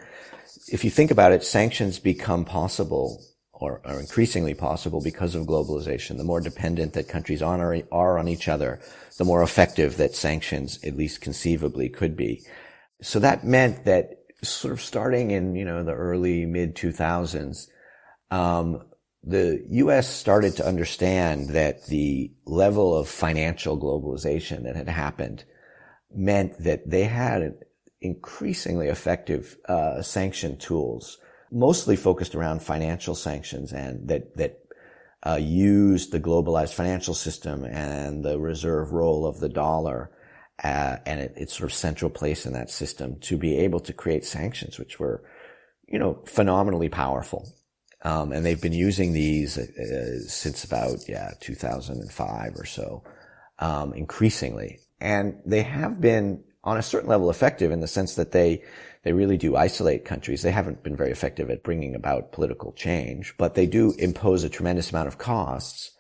[0.68, 3.20] If you think about it, sanctions become possible
[3.62, 6.16] or are increasingly possible because of globalization.
[6.16, 8.80] The more dependent that countries are, are on each other,
[9.18, 12.42] the more effective that sanctions, at least conceivably, could be.
[13.02, 17.68] So that meant that sort of starting in, you know, the early mid 2000s,
[18.32, 18.82] um,
[19.22, 20.08] the U.S.
[20.08, 25.44] started to understand that the level of financial globalization that had happened
[26.12, 27.54] meant that they had
[28.00, 31.18] increasingly effective uh, sanction tools,
[31.52, 34.58] mostly focused around financial sanctions, and that that
[35.24, 40.10] uh, used the globalized financial system and the reserve role of the dollar
[40.62, 43.92] uh, and it, its sort of central place in that system to be able to
[43.92, 45.22] create sanctions, which were,
[45.88, 47.48] you know, phenomenally powerful.
[48.04, 53.04] Um, and they've been using these uh, since about yeah 2005 or so,
[53.60, 58.32] um, increasingly, and they have been on a certain level effective in the sense that
[58.32, 58.62] they
[59.02, 60.42] they really do isolate countries.
[60.42, 64.48] They haven't been very effective at bringing about political change, but they do impose a
[64.48, 65.90] tremendous amount of costs.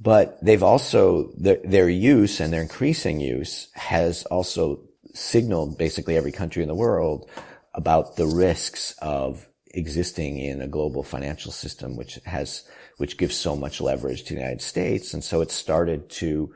[0.00, 4.80] But they've also their, their use and their increasing use has also
[5.14, 7.28] signaled basically every country in the world
[7.74, 12.64] about the risks of existing in a global financial system, which has,
[12.98, 15.14] which gives so much leverage to the United States.
[15.14, 16.54] And so it started to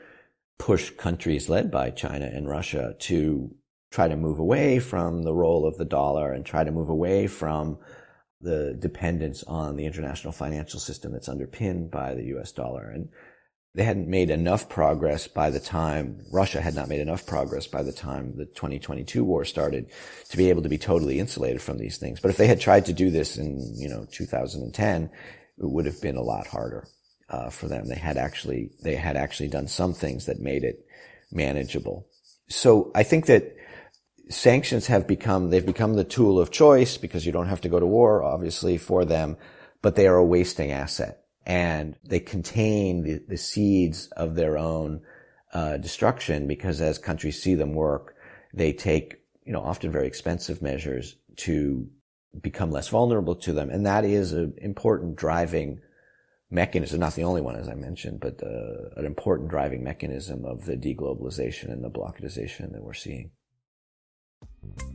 [0.59, 3.55] push countries led by China and Russia to
[3.91, 7.27] try to move away from the role of the dollar and try to move away
[7.27, 7.79] from
[8.41, 12.91] the dependence on the international financial system that's underpinned by the US dollar.
[12.91, 13.09] And
[13.75, 17.83] they hadn't made enough progress by the time Russia had not made enough progress by
[17.83, 19.91] the time the 2022 war started
[20.31, 22.19] to be able to be totally insulated from these things.
[22.19, 25.11] But if they had tried to do this in, you know, 2010, it
[25.59, 26.87] would have been a lot harder
[27.29, 27.89] uh, for them.
[27.89, 30.87] They had actually they had actually done some things that made it
[31.31, 32.07] manageable.
[32.49, 33.57] So I think that
[34.29, 37.81] sanctions have become they've become the tool of choice because you don't have to go
[37.81, 39.37] to war, obviously, for them,
[39.83, 45.01] but they are a wasting asset and they contain the, the seeds of their own
[45.53, 48.17] uh, destruction because as countries see them work,
[48.53, 51.89] they take you know often very expensive measures to
[52.43, 55.81] become less vulnerable to them, and that is an important driving
[56.51, 60.65] mechanism, not the only one as I mentioned, but uh, an important driving mechanism of
[60.65, 63.31] the deglobalization and the blockadization that we're seeing.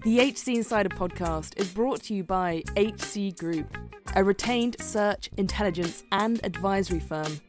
[0.03, 3.77] The HC Insider podcast is brought to you by HC Group,
[4.15, 7.39] a retained search, intelligence, and advisory firm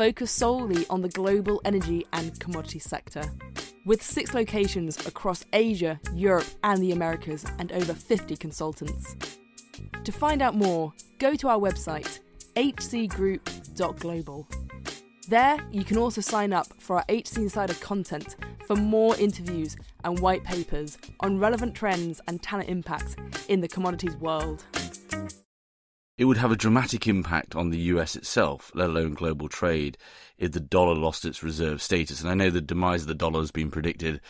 [0.00, 3.22] focused solely on the global energy and commodity sector.
[3.84, 9.14] With six locations across Asia, Europe, and the Americas, and over 50 consultants.
[10.02, 12.20] To find out more, go to our website,
[12.56, 14.48] hcgroup.global.
[15.30, 18.34] There, you can also sign up for our HC Insider content
[18.66, 23.14] for more interviews and white papers on relevant trends and talent impacts
[23.46, 24.64] in the commodities world.
[26.18, 29.96] It would have a dramatic impact on the US itself, let alone global trade,
[30.36, 32.20] if the dollar lost its reserve status.
[32.20, 34.20] And I know the demise of the dollar has been predicted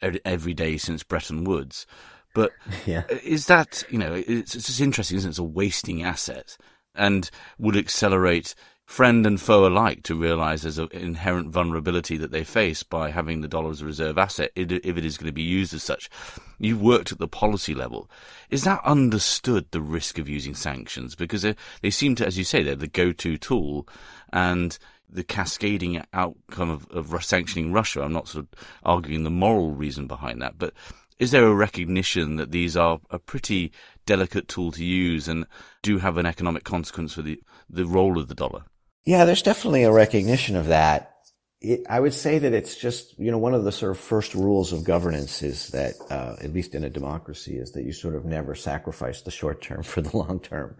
[0.00, 1.86] every day since Bretton Woods.
[2.34, 2.52] But
[2.86, 3.02] yeah.
[3.08, 5.32] is that, you know, it's, it's just interesting, isn't it?
[5.32, 6.56] It's a wasting asset
[6.94, 8.54] and would accelerate
[8.90, 13.40] friend and foe alike to realize there's an inherent vulnerability that they face by having
[13.40, 16.10] the dollar as a reserve asset if it is going to be used as such.
[16.58, 18.10] You've worked at the policy level.
[18.50, 21.14] Is that understood the risk of using sanctions?
[21.14, 21.46] Because
[21.82, 23.86] they, seem to, as you say, they're the go-to tool
[24.32, 24.76] and
[25.08, 28.02] the cascading outcome of, of sanctioning Russia.
[28.02, 30.74] I'm not sort of arguing the moral reason behind that, but
[31.20, 33.70] is there a recognition that these are a pretty
[34.04, 35.46] delicate tool to use and
[35.80, 38.64] do have an economic consequence for the, the role of the dollar?
[39.04, 41.16] Yeah, there's definitely a recognition of that.
[41.60, 44.34] It, I would say that it's just, you know, one of the sort of first
[44.34, 48.14] rules of governance is that, uh, at least in a democracy, is that you sort
[48.14, 50.76] of never sacrifice the short term for the long term,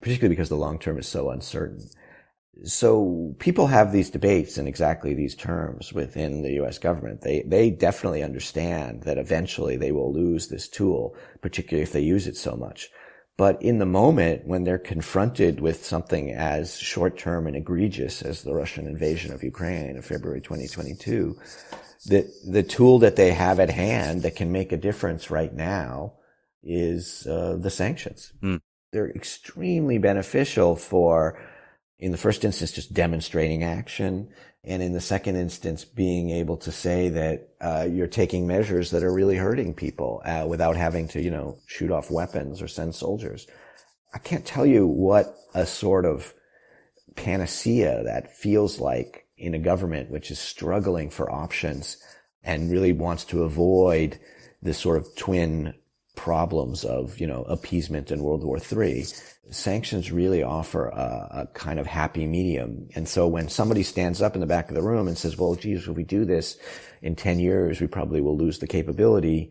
[0.00, 1.88] particularly because the long term is so uncertain.
[2.64, 6.78] So people have these debates in exactly these terms within the U.S.
[6.78, 7.22] government.
[7.22, 12.28] They, they definitely understand that eventually they will lose this tool, particularly if they use
[12.28, 12.90] it so much.
[13.36, 18.42] But in the moment when they're confronted with something as short term and egregious as
[18.42, 21.36] the Russian invasion of Ukraine of February 2022,
[22.06, 26.14] the, the tool that they have at hand that can make a difference right now
[26.62, 28.32] is uh, the sanctions.
[28.40, 28.60] Mm.
[28.92, 31.42] They're extremely beneficial for,
[31.98, 34.28] in the first instance, just demonstrating action
[34.66, 39.02] and in the second instance, being able to say that uh, you're taking measures that
[39.02, 42.94] are really hurting people uh, without having to, you know, shoot off weapons or send
[42.94, 43.46] soldiers.
[44.14, 46.32] I can't tell you what a sort of
[47.16, 51.98] panacea that feels like in a government which is struggling for options
[52.42, 54.18] and really wants to avoid
[54.62, 55.74] this sort of twin
[56.24, 59.04] problems of, you know, appeasement in World War III
[59.50, 62.88] sanctions really offer a, a, kind of happy medium.
[62.94, 65.54] And so when somebody stands up in the back of the room and says, well,
[65.54, 66.56] geez, if we do this
[67.02, 69.50] in 10 years, we probably will lose the capability.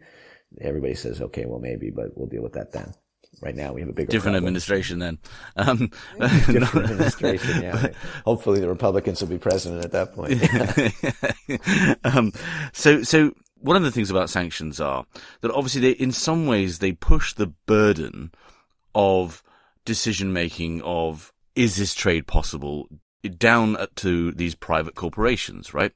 [0.61, 2.91] Everybody says, okay, well, maybe, but we'll deal with that then.
[3.39, 4.43] right now we have a bigger different problem.
[4.43, 5.19] administration then.
[5.55, 7.61] Um, different administration.
[7.61, 7.89] Yeah.
[8.25, 10.41] Hopefully, the Republicans will be president at that point.
[12.03, 12.33] um,
[12.73, 13.31] so, so
[13.63, 15.05] one of the things about sanctions are
[15.41, 18.31] that obviously they, in some ways, they push the burden
[18.93, 19.41] of
[19.85, 22.87] decision making of is this trade possible
[23.37, 25.93] down to these private corporations, right?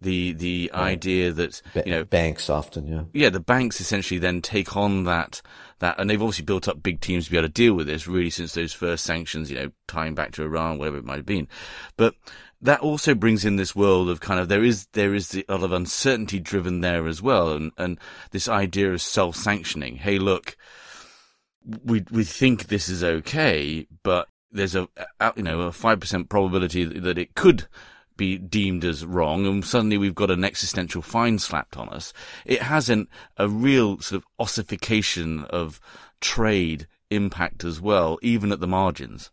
[0.00, 0.80] The the right.
[0.80, 5.42] idea that you know banks often, yeah, yeah, the banks essentially then take on that
[5.80, 8.06] that, and they've obviously built up big teams to be able to deal with this,
[8.06, 11.26] really, since those first sanctions, you know, tying back to Iran, whatever it might have
[11.26, 11.48] been,
[11.98, 12.14] but
[12.62, 15.62] that also brings in this world of kind of there is there is a lot
[15.62, 17.98] of uncertainty driven there as well, and and
[18.30, 19.96] this idea of self sanctioning.
[19.96, 20.56] Hey, look,
[21.84, 24.88] we we think this is okay, but there's a,
[25.36, 27.66] you know a five percent probability that it could
[28.16, 32.12] be deemed as wrong, and suddenly we've got an existential fine slapped on us.
[32.44, 33.08] It has an,
[33.38, 35.80] a real sort of ossification of
[36.20, 39.30] trade impact as well, even at the margins.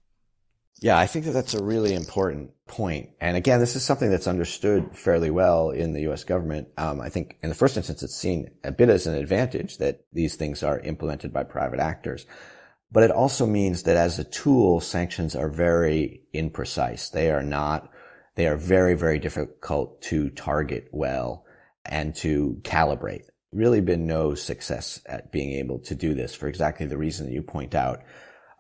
[0.79, 3.09] Yeah, I think that that's a really important point.
[3.19, 6.23] And again, this is something that's understood fairly well in the U.S.
[6.23, 6.67] government.
[6.77, 10.01] Um, I think in the first instance, it's seen a bit as an advantage that
[10.13, 12.27] these things are implemented by private actors.
[12.91, 17.11] But it also means that as a tool, sanctions are very imprecise.
[17.11, 17.89] They are not,
[18.35, 21.43] they are very, very difficult to target well
[21.85, 23.23] and to calibrate.
[23.51, 27.33] Really been no success at being able to do this for exactly the reason that
[27.33, 28.03] you point out.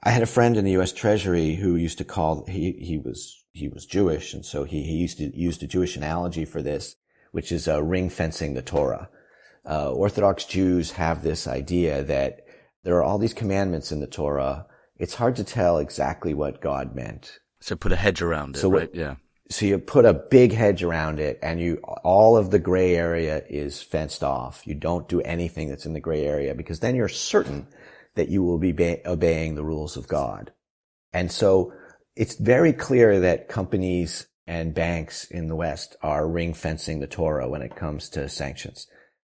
[0.07, 0.93] I had a friend in the U.S.
[0.93, 4.33] Treasury who used to call, he, he was, he was Jewish.
[4.33, 6.95] And so he, he used to use a Jewish analogy for this,
[7.33, 9.09] which is uh, ring fencing the Torah.
[9.69, 12.45] Uh, Orthodox Jews have this idea that
[12.83, 14.65] there are all these commandments in the Torah.
[14.95, 17.39] It's hard to tell exactly what God meant.
[17.59, 18.89] So put a hedge around it, so right?
[18.93, 19.15] yeah.
[19.49, 23.43] So you put a big hedge around it and you, all of the gray area
[23.49, 24.65] is fenced off.
[24.65, 27.67] You don't do anything that's in the gray area because then you're certain
[28.17, 30.51] that you will be obeying the rules of God.
[31.13, 31.73] And so
[32.15, 37.49] it's very clear that companies and banks in the West are ring fencing the Torah
[37.49, 38.87] when it comes to sanctions.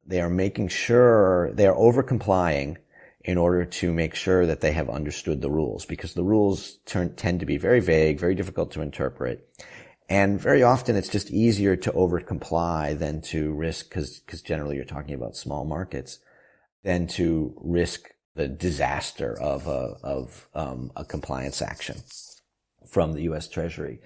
[0.05, 2.77] They are making sure they are over complying
[3.21, 7.15] in order to make sure that they have understood the rules because the rules turn,
[7.15, 9.49] tend to be very vague, very difficult to interpret.
[10.09, 14.77] And very often it's just easier to over comply than to risk, cause, cause generally
[14.77, 16.19] you're talking about small markets,
[16.83, 21.97] than to risk the disaster of a, of, um, a compliance action
[22.87, 23.47] from the U.S.
[23.47, 23.99] Treasury.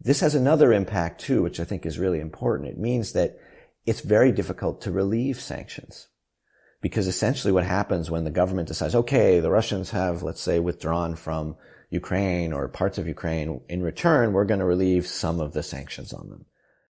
[0.00, 2.68] This has another impact too, which I think is really important.
[2.68, 3.38] It means that
[3.86, 6.08] it's very difficult to relieve sanctions.
[6.80, 11.16] Because essentially what happens when the government decides, okay, the Russians have, let's say, withdrawn
[11.16, 11.56] from
[11.90, 13.60] Ukraine or parts of Ukraine.
[13.68, 16.44] In return, we're going to relieve some of the sanctions on them.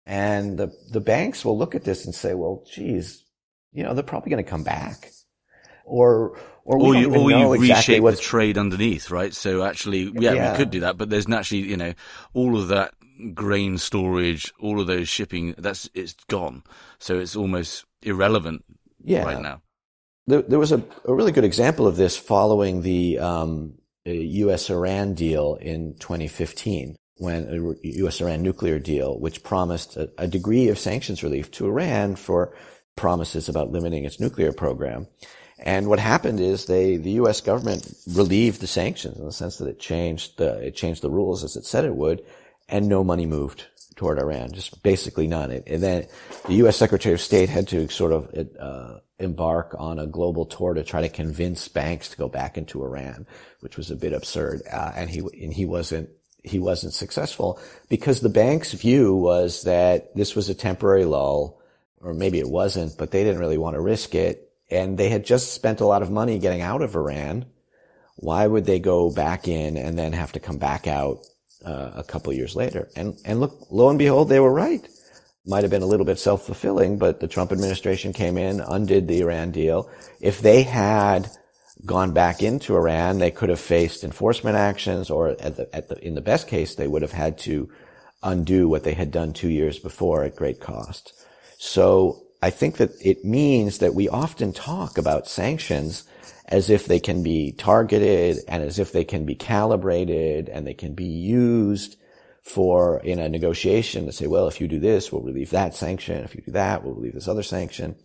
[0.05, 3.23] And the, the banks will look at this and say, well, geez,
[3.71, 5.11] you know, they're probably going to come back.
[5.85, 6.37] Or,
[6.67, 9.33] or, or you, or you exactly reshape the trade underneath, right?
[9.33, 11.93] So actually, yeah, yeah, we could do that, but there's naturally, you know,
[12.33, 12.93] all of that
[13.33, 16.63] grain storage, all of those shipping, that's, it's gone.
[16.99, 18.63] So it's almost irrelevant
[19.03, 19.23] yeah.
[19.23, 19.61] right now
[20.27, 24.69] there, there was a, a, really good example of this following the um, U.S.
[24.69, 28.21] Iran deal in 2015, when a U.S.
[28.21, 32.55] Iran nuclear deal, which promised a, a degree of sanctions relief to Iran for
[32.95, 35.07] promises about limiting its nuclear program.
[35.59, 37.41] And what happened is they, the U.S.
[37.41, 41.43] government relieved the sanctions in the sense that it changed the, it changed the rules
[41.43, 42.23] as it said it would,
[42.69, 45.51] and no money moved toward Iran, just basically none.
[45.51, 46.07] And then
[46.45, 46.77] the U.S.
[46.77, 51.01] Secretary of State had to sort of uh, embark on a global tour to try
[51.01, 53.25] to convince banks to go back into Iran,
[53.61, 54.61] which was a bit absurd.
[54.71, 56.09] Uh, and he and he wasn't
[56.43, 61.59] he wasn't successful because the bank's view was that this was a temporary lull,
[61.99, 65.25] or maybe it wasn't, but they didn't really want to risk it, and they had
[65.25, 67.45] just spent a lot of money getting out of Iran.
[68.15, 71.19] Why would they go back in and then have to come back out
[71.65, 72.89] uh, a couple years later?
[72.95, 74.87] And and look, lo and behold, they were right
[75.47, 79.21] might have been a little bit self-fulfilling, but the Trump administration came in, undid the
[79.21, 79.89] Iran deal.
[80.19, 81.29] If they had
[81.85, 86.05] gone back into Iran, they could have faced enforcement actions, or at the, at the,
[86.05, 87.69] in the best case, they would have had to
[88.21, 91.13] undo what they had done two years before at great cost.
[91.57, 96.03] So I think that it means that we often talk about sanctions
[96.45, 100.73] as if they can be targeted and as if they can be calibrated and they
[100.73, 101.97] can be used
[102.43, 106.23] for in a negotiation to say, well, if you do this, we'll relieve that sanction.
[106.23, 107.95] If you do that, we'll relieve this other sanction.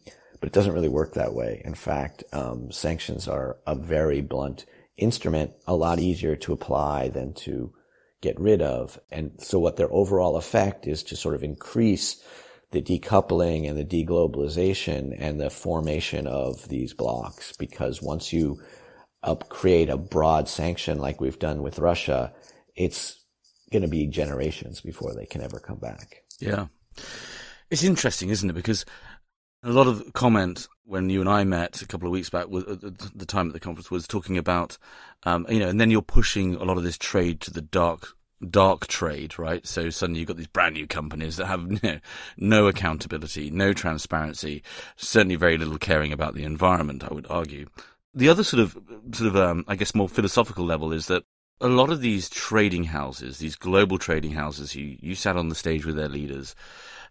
[0.41, 1.62] But it doesn't really work that way.
[1.64, 4.66] In fact, um, sanctions are a very blunt
[4.97, 7.72] instrument, a lot easier to apply than to
[8.20, 8.99] get rid of.
[9.11, 12.22] And so what their overall effect is to sort of increase
[12.73, 17.53] the decoupling and the deglobalization and the formation of these blocks.
[17.57, 18.61] Because once you
[19.23, 22.33] up create a broad sanction like we've done with Russia,
[22.75, 23.20] it's
[23.70, 26.23] going to be generations before they can ever come back.
[26.41, 26.66] Yeah.
[27.70, 28.55] It's interesting, isn't it?
[28.55, 28.85] Because
[29.62, 33.25] a lot of comment when you and I met a couple of weeks back, the
[33.27, 34.77] time at the conference was talking about,
[35.23, 38.14] um, you know, and then you're pushing a lot of this trade to the dark
[38.51, 39.66] dark trade, right?
[39.66, 41.82] So suddenly you've got these brand new companies that have
[42.36, 44.62] no accountability, no transparency,
[44.97, 47.05] certainly very little caring about the environment.
[47.05, 47.68] I would argue.
[48.14, 48.78] The other sort of,
[49.12, 51.24] sort of, um, I guess, more philosophical level is that
[51.61, 55.55] a lot of these trading houses, these global trading houses, you you sat on the
[55.55, 56.55] stage with their leaders,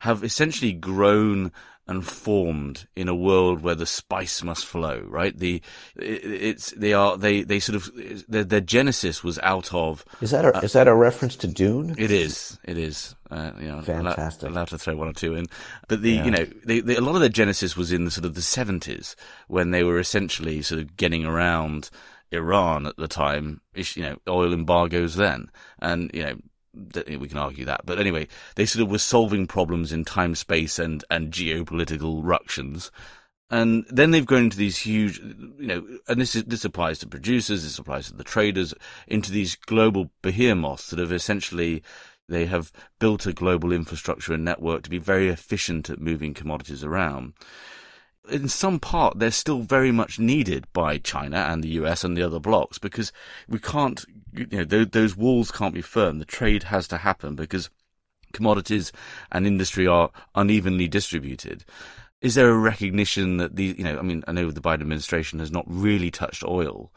[0.02, 1.52] have essentially grown
[1.88, 5.38] and formed in a world where the spice must flow, right?
[5.38, 5.62] The
[5.96, 7.92] it's they are they they sort of
[8.28, 10.04] their, their genesis was out of.
[10.22, 11.94] Is that a, uh, is that a reference to Dune?
[12.00, 12.58] It is.
[12.64, 13.16] It is.
[13.30, 14.44] Uh, you know, fantastic.
[14.44, 15.46] Allowed, allowed, to throw one or two in,
[15.88, 16.26] but the yeah.
[16.26, 18.42] you know they, they, a lot of their genesis was in the sort of the
[18.42, 19.16] seventies
[19.48, 21.92] when they were essentially sort of getting around
[22.32, 26.36] Iran at the time, you know, oil embargoes then, and you know
[26.74, 27.82] we can argue that.
[27.86, 32.92] But anyway, they sort of were solving problems in time, space, and, and geopolitical ructions.
[33.50, 37.08] And then they've grown into these huge, you know, and this is, this applies to
[37.08, 38.74] producers, this applies to the traders,
[39.08, 41.84] into these global behemoths that have essentially,
[42.30, 46.84] they have built a global infrastructure and network to be very efficient at moving commodities
[46.84, 47.34] around
[48.30, 52.24] in some part, they're still very much needed by China and the US and the
[52.24, 53.12] other blocks because
[53.48, 56.20] we can't, you know, those, those walls can't be firm.
[56.20, 57.70] The trade has to happen because
[58.34, 58.92] commodities
[59.32, 61.66] and industry are unevenly distributed.
[62.22, 65.40] Is there a recognition that these, you know, I mean, I know the Biden administration
[65.40, 66.92] has not really touched oil,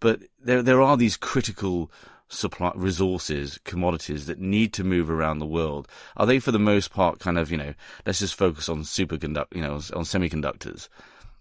[0.00, 1.90] but there, there are these critical
[2.28, 5.88] supply resources, commodities that need to move around the world?
[6.16, 7.74] Are they for the most part kind of, you know,
[8.04, 10.88] let's just focus on superconduct, you know, on semiconductors?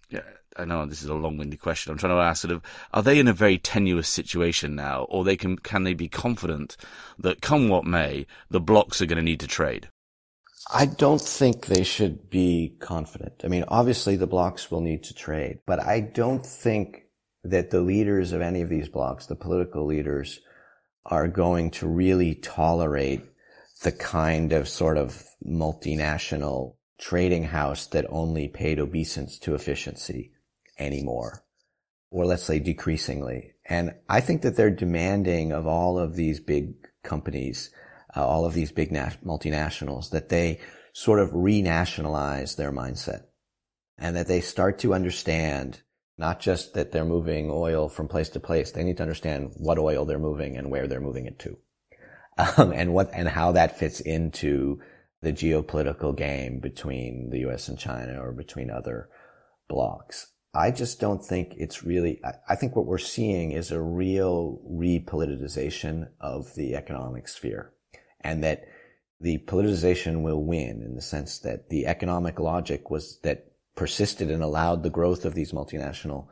[0.09, 0.21] Yeah,
[0.57, 1.91] I know this is a long-winded question.
[1.91, 2.61] I'm trying to ask sort of,
[2.93, 6.77] are they in a very tenuous situation now, or they can can they be confident
[7.17, 9.89] that come what may, the blocks are going to need to trade?
[10.73, 13.41] I don't think they should be confident.
[13.43, 17.03] I mean, obviously the blocks will need to trade, but I don't think
[17.43, 20.39] that the leaders of any of these blocks, the political leaders,
[21.05, 23.21] are going to really tolerate
[23.83, 30.31] the kind of sort of multinational trading house that only paid obeisance to efficiency
[30.79, 31.43] anymore,
[32.11, 33.53] or let's say decreasingly.
[33.65, 37.71] And I think that they're demanding of all of these big companies,
[38.15, 40.59] uh, all of these big multinationals, that they
[40.93, 43.25] sort of renationalize their mindset
[43.97, 45.81] and that they start to understand
[46.17, 48.71] not just that they're moving oil from place to place.
[48.71, 51.57] They need to understand what oil they're moving and where they're moving it to.
[52.57, 54.81] Um, and what, and how that fits into
[55.25, 59.09] the geopolitical game between the US and China or between other
[59.67, 60.27] blocs.
[60.53, 66.09] I just don't think it's really, I, think what we're seeing is a real repoliticization
[66.21, 67.73] of the economic sphere
[68.21, 68.65] and that
[69.19, 74.43] the politicization will win in the sense that the economic logic was that persisted and
[74.43, 76.27] allowed the growth of these multinational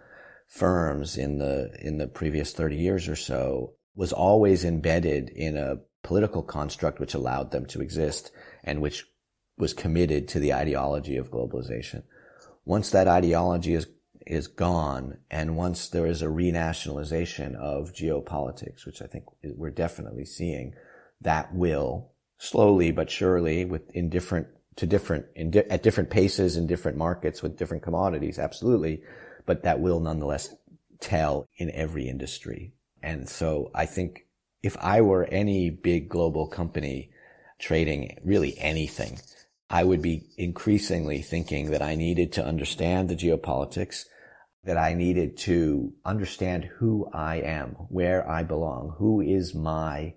[0.48, 5.78] firms in the in the previous 30 years or so was always embedded in a
[6.04, 8.32] political construct which allowed them to exist
[8.64, 9.06] and which
[9.58, 12.04] was committed to the ideology of globalization.
[12.66, 13.88] Once that ideology is
[14.26, 20.24] is gone and once there is a renationalization of geopolitics, which I think we're definitely
[20.24, 20.76] seeing,
[21.20, 24.48] that will slowly but surely with in different
[24.78, 29.04] to different di- at different paces in different markets with different commodities, absolutely,
[29.46, 30.56] but that will nonetheless
[31.00, 32.74] tell in every industry.
[33.02, 34.26] And so I think
[34.62, 37.12] if I were any big global company
[37.60, 39.20] trading really anything,
[39.70, 44.06] I would be increasingly thinking that I needed to understand the geopolitics,
[44.64, 50.14] that I needed to understand who I am, where I belong, who is my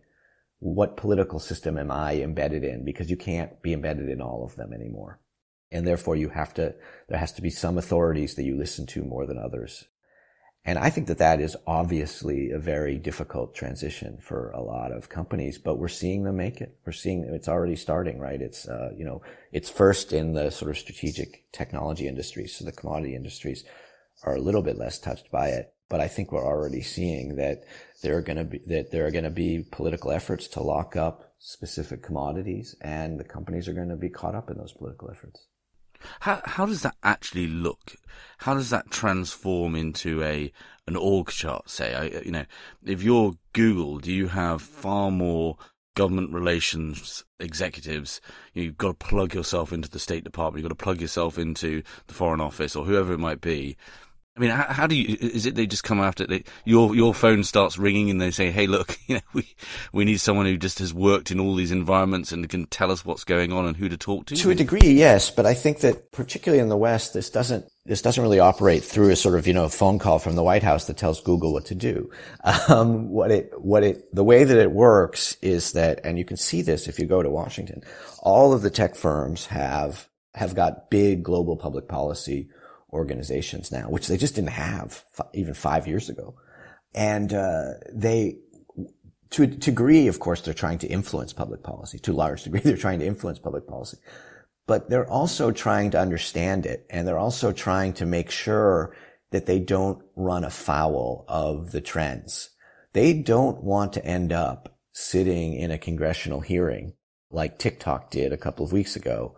[0.59, 2.85] what political system am I embedded in?
[2.85, 5.21] Because you can't be embedded in all of them anymore.
[5.71, 6.75] And therefore you have to,
[7.09, 9.85] there has to be some authorities that you listen to more than others.
[10.67, 15.09] And I think that that is obviously a very difficult transition for a lot of
[15.09, 16.77] companies, but we're seeing them make it.
[16.85, 18.43] We're seeing it's already starting, right?
[18.43, 22.55] It's, uh, you know, it's first in the sort of strategic technology industries.
[22.55, 23.65] So the commodity industries
[24.25, 27.65] are a little bit less touched by it but I think we're already seeing that
[28.03, 30.97] there are going to be that there are going to be political efforts to lock
[30.97, 35.11] up specific commodities, and the companies are going to be caught up in those political
[35.11, 35.47] efforts.
[36.21, 37.97] How how does that actually look?
[38.39, 40.53] How does that transform into a
[40.87, 41.71] an org chart?
[41.71, 42.47] Say, I, you know,
[42.85, 45.57] if you're Google, do you have far more
[45.95, 48.21] government relations executives?
[48.53, 50.63] You've got to plug yourself into the State Department.
[50.63, 53.77] You've got to plug yourself into the Foreign Office or whoever it might be
[54.37, 55.17] I mean, how, how, do you?
[55.19, 58.51] Is it they just come after they, your your phone starts ringing and they say,
[58.51, 59.55] "Hey, look, you know, we
[59.93, 63.03] we need someone who just has worked in all these environments and can tell us
[63.03, 65.81] what's going on and who to talk to." To a degree, yes, but I think
[65.81, 69.47] that particularly in the West, this doesn't this doesn't really operate through a sort of
[69.47, 72.11] you know phone call from the White House that tells Google what to do.
[72.69, 76.37] Um, what it what it the way that it works is that, and you can
[76.37, 77.83] see this if you go to Washington,
[78.23, 82.49] all of the tech firms have have got big global public policy
[82.97, 86.35] organizations now, which they just didn't have f- even five years ago.
[86.95, 88.39] And uh, they,
[89.31, 91.99] to a degree, of course, they're trying to influence public policy.
[92.01, 93.99] To a large degree, they're trying to influence public policy.
[94.67, 98.97] But they're also trying to understand it, and they're also trying to make sure
[99.31, 102.51] that they don't run afoul of the trends.
[102.93, 106.95] They don't want to end up sitting in a congressional hearing
[107.31, 109.37] like TikTok did a couple of weeks ago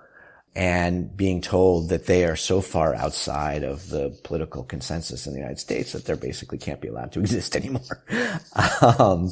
[0.55, 5.39] and being told that they are so far outside of the political consensus in the
[5.39, 8.05] United States that they're basically can't be allowed to exist anymore.
[8.99, 9.31] um,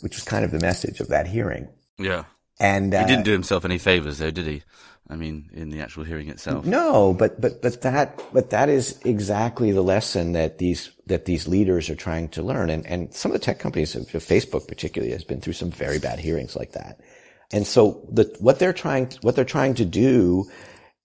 [0.00, 1.68] which was kind of the message of that hearing.
[1.98, 2.24] Yeah.
[2.60, 4.62] And uh, he didn't do himself any favors, though, did he?
[5.08, 6.64] I mean, in the actual hearing itself.
[6.64, 11.46] No, but but but that but that is exactly the lesson that these that these
[11.46, 12.70] leaders are trying to learn.
[12.70, 16.18] And and some of the tech companies, Facebook particularly, has been through some very bad
[16.18, 17.00] hearings like that.
[17.54, 20.50] And so the, what they're trying, what they're trying to do,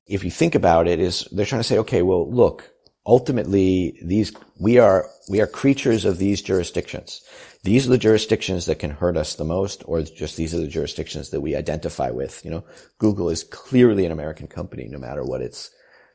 [0.08, 2.72] if you think about it, is they're trying to say, okay, well, look,
[3.06, 7.22] ultimately these, we are, we are creatures of these jurisdictions.
[7.64, 10.68] These are the jurisdictions that can hurt us the most, or just these are the
[10.68, 12.44] jurisdictions that we identify with.
[12.44, 12.64] You know,
[12.98, 15.70] Google is clearly an American company, no matter what its,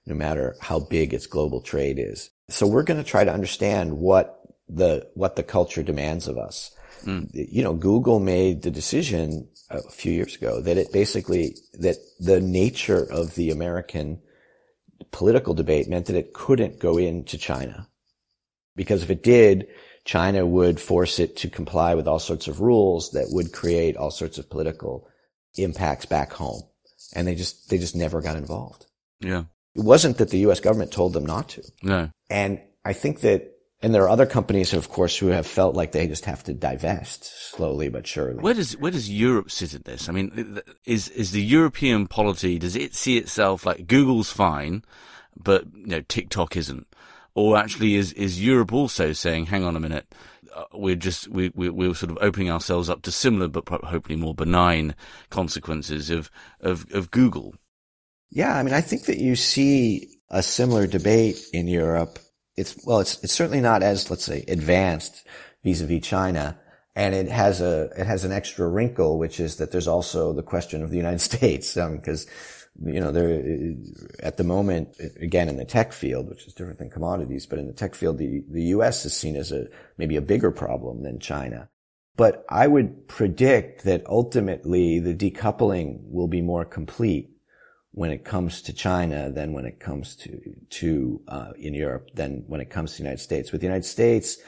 [0.05, 2.31] no matter how big its global trade is.
[2.49, 6.73] So we're going to try to understand what the, what the culture demands of us.
[7.05, 7.31] Mm.
[7.33, 12.41] You know, Google made the decision a few years ago that it basically, that the
[12.41, 14.21] nature of the American
[15.11, 17.89] political debate meant that it couldn't go into China.
[18.77, 19.69] Because if it did,
[20.05, 24.11] China would force it to comply with all sorts of rules that would create all
[24.11, 25.09] sorts of political
[25.57, 26.63] impacts back home.
[27.15, 28.87] And they just, they just never got involved.
[29.21, 29.45] Yeah.
[29.75, 31.63] It wasn't that the US government told them not to.
[31.83, 32.11] No.
[32.29, 33.54] And I think that
[33.85, 36.55] and there are other companies, of course, who have felt like they just have to
[36.55, 38.39] divest slowly but surely.
[38.39, 40.09] Where does where does Europe sit in this?
[40.09, 42.59] I mean, is is the European polity?
[42.59, 44.85] Does it see itself like Google's fine,
[45.37, 46.87] but you know TikTok isn't?
[47.35, 50.15] Or actually, is is Europe also saying, "Hang on a minute,
[50.57, 54.17] uh, we're just we, we we're sort of opening ourselves up to similar but hopefully
[54.17, 54.95] more benign
[55.29, 57.55] consequences of of of Google."
[58.31, 62.19] Yeah, I mean, I think that you see a similar debate in Europe
[62.57, 65.27] it's well, it's it's certainly not as let's say advanced
[65.63, 66.59] vis-a-vis China,
[66.95, 70.43] and it has a it has an extra wrinkle, which is that there's also the
[70.43, 73.75] question of the United States, because um, you know there
[74.21, 77.67] at the moment again in the tech field, which is different than commodities, but in
[77.67, 79.05] the tech field, the the U.S.
[79.05, 79.67] is seen as a
[79.99, 81.69] maybe a bigger problem than China.
[82.17, 87.34] But I would predict that ultimately the decoupling will be more complete
[87.95, 90.41] when it comes to China than when it comes to
[90.71, 93.53] to uh, in Europe than when it comes to the United States.
[93.53, 94.39] With the United States,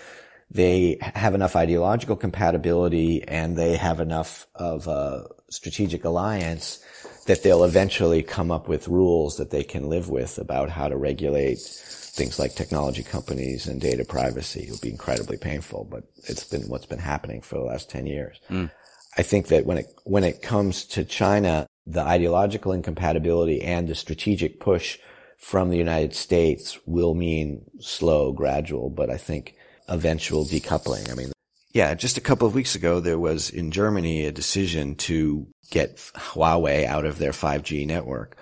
[0.50, 6.80] they have enough ideological compatibility and they have enough of a strategic alliance
[7.26, 10.96] that they'll eventually come up with rules that they can live with about how to
[10.96, 14.64] regulate things like technology companies and data privacy.
[14.64, 18.40] It'll be incredibly painful, but it's been what's been happening for the last 10 years.
[18.48, 18.70] Mm.
[19.18, 23.94] I think that when it, when it comes to China, the ideological incompatibility and the
[23.94, 24.98] strategic push
[25.38, 29.54] from the United States will mean slow, gradual, but I think
[29.88, 31.10] eventual decoupling.
[31.10, 31.32] I mean,
[31.72, 35.96] yeah, just a couple of weeks ago, there was in Germany a decision to get
[35.96, 38.38] Huawei out of their 5G network.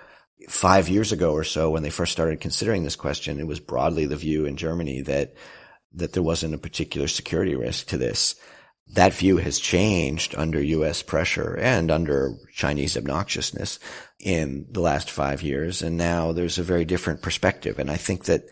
[0.47, 4.05] Five years ago or so, when they first started considering this question, it was broadly
[4.05, 5.33] the view in Germany that,
[5.93, 8.35] that there wasn't a particular security risk to this
[8.93, 11.01] that view has changed under U.S.
[11.01, 13.79] pressure and under Chinese obnoxiousness
[14.19, 15.81] in the last five years.
[15.81, 17.79] And now there's a very different perspective.
[17.79, 18.47] And I think that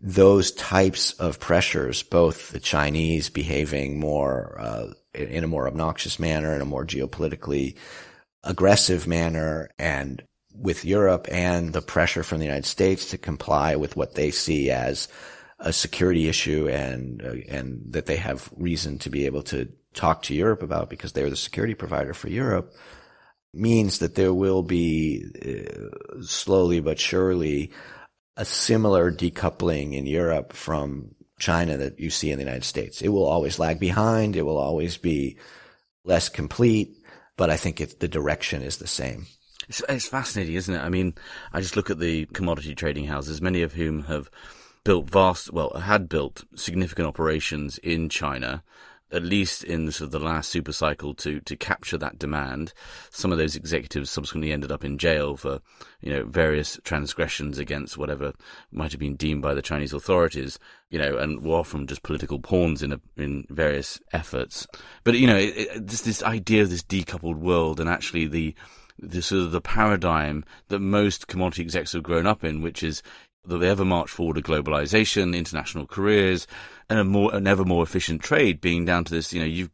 [0.00, 6.54] those types of pressures, both the Chinese behaving more, uh, in a more obnoxious manner,
[6.54, 7.76] in a more geopolitically
[8.44, 10.22] aggressive manner, and
[10.54, 14.70] with Europe and the pressure from the United States to comply with what they see
[14.70, 15.08] as
[15.60, 20.22] a security issue and uh, and that they have reason to be able to talk
[20.22, 22.74] to Europe about because they're the security provider for Europe
[23.54, 27.72] means that there will be uh, slowly but surely
[28.36, 33.00] a similar decoupling in Europe from China that you see in the United States.
[33.00, 34.36] It will always lag behind.
[34.36, 35.38] It will always be
[36.04, 36.96] less complete,
[37.36, 39.26] but I think the direction is the same.
[39.68, 40.80] It's, it's fascinating, isn't it?
[40.80, 41.14] I mean,
[41.52, 44.30] I just look at the commodity trading houses, many of whom have
[44.84, 48.62] built vast, well, had built significant operations in China
[49.12, 52.72] at least in the, sort of the last super cycle to to capture that demand.
[53.10, 55.60] Some of those executives subsequently ended up in jail for
[56.00, 58.32] you know various transgressions against whatever
[58.70, 60.58] might have been deemed by the Chinese authorities.
[60.90, 64.66] You know, and were often just political pawns in a, in various efforts.
[65.04, 68.54] But you know, it, it, this this idea of this decoupled world and actually the
[69.00, 73.02] the sort of the paradigm that most commodity execs have grown up in, which is
[73.44, 76.46] that they ever march forward to globalization, international careers,
[76.90, 79.70] and a more, an ever more efficient trade being down to this, you know, you've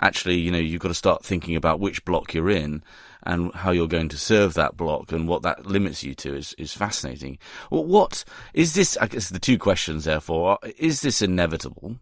[0.00, 2.82] actually, you know, you've got to start thinking about which block you're in
[3.22, 6.54] and how you're going to serve that block and what that limits you to is,
[6.58, 7.38] is fascinating.
[7.70, 8.96] Well, what is this?
[8.98, 11.96] I guess the two questions, therefore, is this inevitable?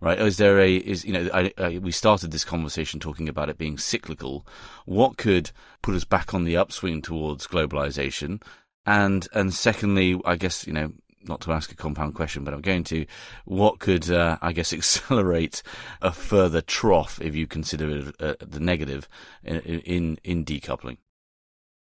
[0.00, 0.18] Right?
[0.18, 3.56] Is there a, is, you know, I, I, we started this conversation talking about it
[3.56, 4.46] being cyclical.
[4.84, 5.50] What could
[5.80, 8.42] put us back on the upswing towards globalization?
[8.84, 10.92] And, and secondly, I guess, you know,
[11.28, 13.06] not to ask a compound question, but I'm going to.
[13.44, 15.62] What could, uh, I guess, accelerate
[16.00, 19.08] a further trough if you consider it uh, the negative
[19.42, 20.98] in, in, in decoupling?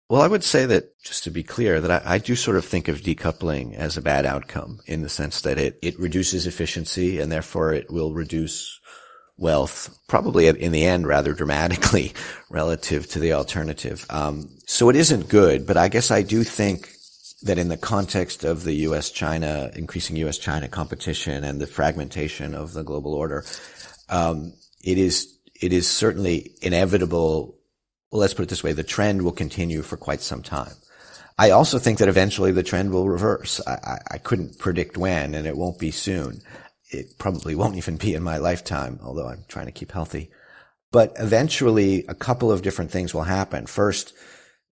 [0.08, 2.66] Well, I would say that just to be clear, that I, I, do sort of
[2.66, 7.20] think of decoupling as a bad outcome in the sense that it, it reduces efficiency
[7.20, 8.80] and therefore it will reduce
[9.38, 12.14] wealth, probably in the end rather dramatically
[12.52, 14.06] relative to the alternative.
[14.12, 16.95] Um, so it isn't good, but I guess I do think
[17.46, 19.12] that in the context of the U.S.
[19.12, 20.38] China, increasing U.S.
[20.40, 23.46] China competition and the fragmentation of the global order,
[24.10, 27.56] um, it is, it is certainly inevitable.
[28.12, 28.74] Well, let's put it this way.
[28.74, 30.74] The trend will continue for quite some time.
[31.38, 33.62] I also think that eventually the trend will reverse.
[33.68, 36.42] I, I, I couldn't predict when and it won't be soon.
[36.90, 40.32] It probably won't even be in my lifetime, although I'm trying to keep healthy.
[40.92, 43.68] But eventually a couple of different things will happen.
[43.68, 44.14] First,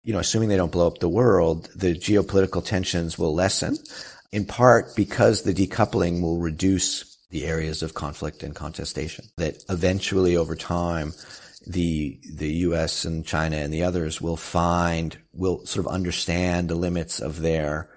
[0.06, 3.76] you know, assuming they don't blow up the world, the geopolitical tensions will lessen,
[4.30, 9.24] in part because the decoupling will reduce the areas of conflict and contestation.
[9.36, 11.12] That eventually, over time,
[11.66, 13.04] the the U.S.
[13.04, 17.90] and China and the others will find will sort of understand the limits of their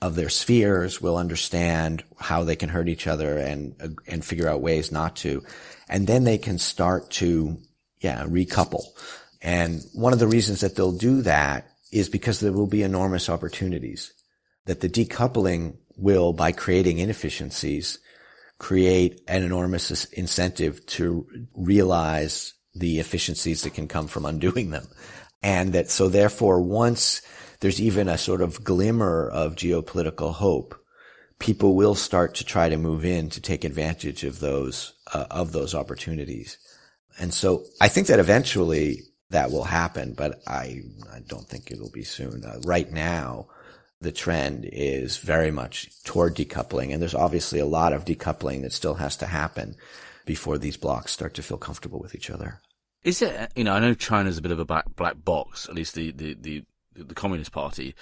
[0.00, 4.62] of their spheres, will understand how they can hurt each other and and figure out
[4.62, 5.44] ways not to,
[5.88, 7.56] and then they can start to
[8.00, 8.82] yeah recouple
[9.42, 13.28] and one of the reasons that they'll do that is because there will be enormous
[13.28, 14.14] opportunities
[14.66, 17.98] that the decoupling will, by creating inefficiencies,
[18.58, 24.86] create an enormous incentive to realize the efficiencies that can come from undoing them.
[25.42, 27.20] And that so therefore once
[27.60, 30.80] there's even a sort of glimmer of geopolitical hope,
[31.40, 35.50] people will start to try to move in to take advantage of those, uh, of
[35.50, 36.56] those opportunities.
[37.18, 41.90] And so I think that eventually that will happen, but I, I don't think it'll
[41.90, 42.44] be soon.
[42.44, 43.46] Uh, right now,
[44.00, 48.72] the trend is very much toward decoupling, and there's obviously a lot of decoupling that
[48.72, 49.74] still has to happen
[50.24, 52.60] before these blocks start to feel comfortable with each other.
[53.04, 55.74] Is it, you know, I know China's a bit of a black, black box, at
[55.74, 56.64] least the, the, the,
[56.94, 57.94] the Communist Party.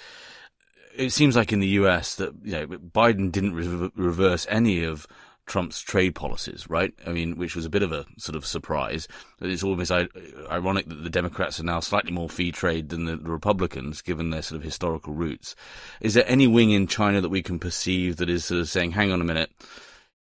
[0.95, 5.07] It seems like in the US that, you know, Biden didn't re- reverse any of
[5.47, 6.93] Trump's trade policies, right?
[7.05, 9.07] I mean, which was a bit of a sort of surprise.
[9.41, 14.01] It's almost ironic that the Democrats are now slightly more free trade than the Republicans,
[14.01, 15.55] given their sort of historical roots.
[15.99, 18.91] Is there any wing in China that we can perceive that is sort of saying,
[18.91, 19.51] hang on a minute,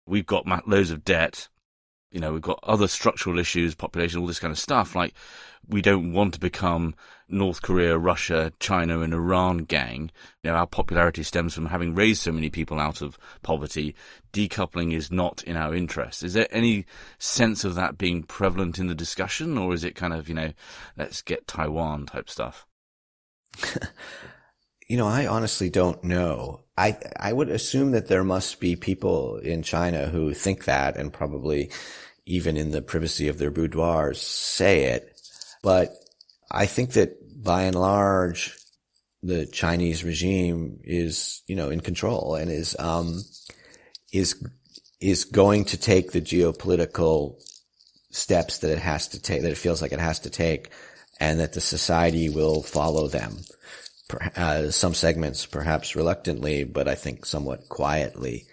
[0.06, 1.48] we've got loads of debt,
[2.10, 4.96] you know, we've got other structural issues, population, all this kind of stuff.
[4.96, 5.14] Like,
[5.68, 6.94] we don't want to become
[7.28, 10.10] North Korea, Russia, China, and Iran gang.
[10.42, 13.94] You know, our popularity stems from having raised so many people out of poverty.
[14.32, 16.22] Decoupling is not in our interest.
[16.22, 16.86] Is there any
[17.18, 20.52] sense of that being prevalent in the discussion, or is it kind of, you know,
[20.96, 22.66] let's get Taiwan type stuff?
[24.88, 26.64] you know, I honestly don't know.
[26.76, 31.12] I I would assume that there must be people in China who think that, and
[31.12, 31.70] probably
[32.26, 35.09] even in the privacy of their boudoirs say it.
[35.62, 35.94] But
[36.50, 38.56] I think that by and large,
[39.22, 43.22] the Chinese regime is, you know, in control and is, um,
[44.12, 44.42] is,
[45.00, 47.40] is going to take the geopolitical
[48.10, 50.70] steps that it has to take, that it feels like it has to take,
[51.20, 53.38] and that the society will follow them.
[54.36, 58.46] Uh, some segments perhaps reluctantly, but I think somewhat quietly.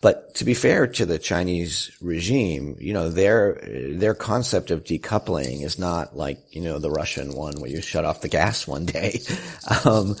[0.00, 5.64] But to be fair to the Chinese regime, you know, their, their concept of decoupling
[5.64, 8.86] is not like, you know, the Russian one where you shut off the gas one
[8.86, 9.20] day.
[9.84, 10.16] Um,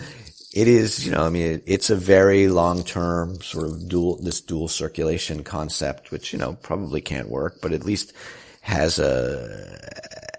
[0.52, 4.68] it is, you know, I mean, it's a very long-term sort of dual, this dual
[4.68, 8.12] circulation concept, which, you know, probably can't work, but at least
[8.60, 9.78] has a,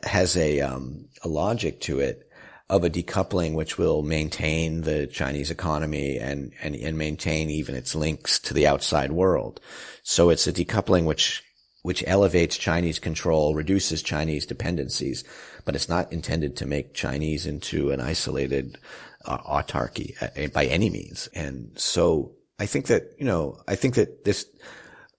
[0.04, 2.29] has a, um, a logic to it.
[2.70, 7.96] Of a decoupling which will maintain the Chinese economy and, and, and maintain even its
[7.96, 9.60] links to the outside world.
[10.04, 11.44] So it's a decoupling which
[11.82, 15.24] which elevates Chinese control, reduces Chinese dependencies,
[15.64, 18.78] but it's not intended to make Chinese into an isolated
[19.24, 21.30] uh, autarky uh, by any means.
[21.34, 24.46] And so I think that, you know, I think that this,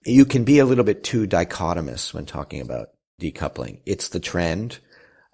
[0.05, 2.89] you can be a little bit too dichotomous when talking about
[3.19, 3.79] decoupling.
[3.87, 4.79] It's the trend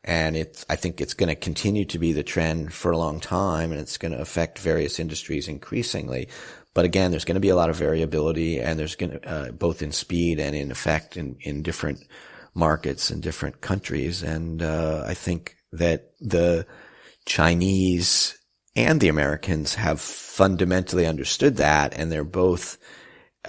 [0.03, 3.19] and it's, I think it's going to continue to be the trend for a long
[3.19, 6.29] time and it's going to affect various industries increasingly.
[6.73, 9.51] But again, there's going to be a lot of variability and there's going to, uh,
[9.51, 12.05] both in speed and in effect in, in different
[12.53, 14.23] markets and different countries.
[14.23, 16.65] And, uh, I think that the
[17.25, 18.37] Chinese
[18.75, 22.77] and the Americans have fundamentally understood that and they're both,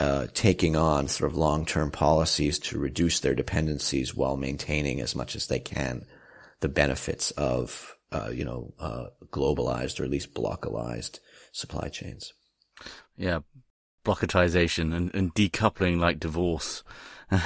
[0.01, 5.37] uh, taking on sort of long-term policies to reduce their dependencies while maintaining as much
[5.37, 6.05] as they can
[6.61, 11.21] the benefits of, uh, you know, uh, globalized or at least blockalized
[11.53, 12.33] supply chains
[13.19, 13.41] yeah,
[14.05, 16.83] blocketization and, and decoupling like divorce.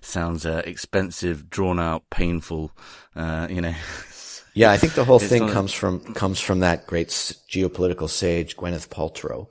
[0.00, 2.72] sounds uh, expensive, drawn out, painful.
[3.14, 3.74] Uh, you know.
[4.54, 8.88] yeah, I think the whole thing comes from comes from that great geopolitical sage Gwyneth
[8.88, 9.46] Paltrow,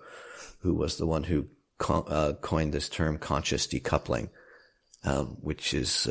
[0.60, 1.47] who was the one who
[1.78, 4.30] co- uh, coined this term conscious decoupling,
[5.05, 6.07] um, which is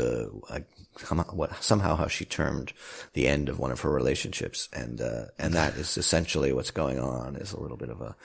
[1.11, 2.73] uh, somehow how she termed
[3.13, 6.99] the end of one of her relationships, and uh, and that is essentially what's going
[6.99, 7.37] on.
[7.37, 8.17] Is a little bit of a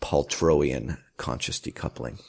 [0.00, 2.20] Paltrowian conscious decoupling.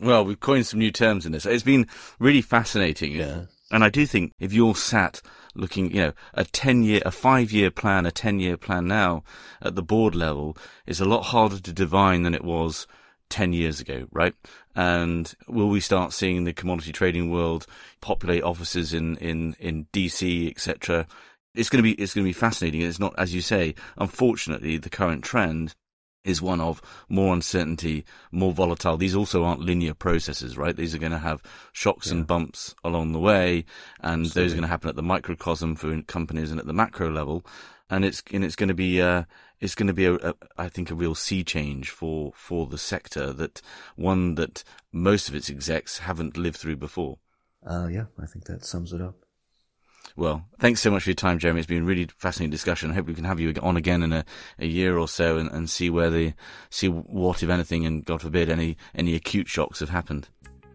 [0.00, 1.46] Well, we've coined some new terms in this.
[1.46, 1.86] It's been
[2.18, 3.12] really fascinating.
[3.12, 3.44] Yeah.
[3.70, 5.22] And I do think if you're sat
[5.54, 9.24] looking, you know, a 10 year, a five year plan, a 10 year plan now
[9.62, 10.56] at the board level
[10.86, 12.86] is a lot harder to divine than it was
[13.34, 14.32] 10 years ago, right?
[14.76, 17.66] And will we start seeing the commodity trading world
[18.00, 21.08] populate offices in, in, in DC, etc.?
[21.52, 22.82] It's going to be, it's going to be fascinating.
[22.82, 25.74] It's not, as you say, unfortunately, the current trend
[26.22, 28.96] is one of more uncertainty, more volatile.
[28.96, 30.76] These also aren't linear processes, right?
[30.76, 32.18] These are going to have shocks yeah.
[32.18, 33.64] and bumps along the way,
[33.98, 34.42] and Absolutely.
[34.42, 37.44] those are going to happen at the microcosm for companies and at the macro level.
[37.90, 39.24] And it's and it's going to be uh,
[39.64, 42.78] it's going to be a, a I think a real sea change for for the
[42.78, 43.62] sector that
[43.96, 44.62] one that
[44.92, 47.18] most of its execs haven't lived through before.
[47.66, 49.16] Uh, yeah, I think that sums it up.
[50.16, 51.60] Well, thanks so much for your time, Jeremy.
[51.60, 52.90] It's been a really fascinating discussion.
[52.90, 54.24] I hope we can have you on again in a,
[54.58, 56.34] a year or so and, and see where the
[56.68, 60.28] see what, if anything, and God forbid, any any acute shocks have happened.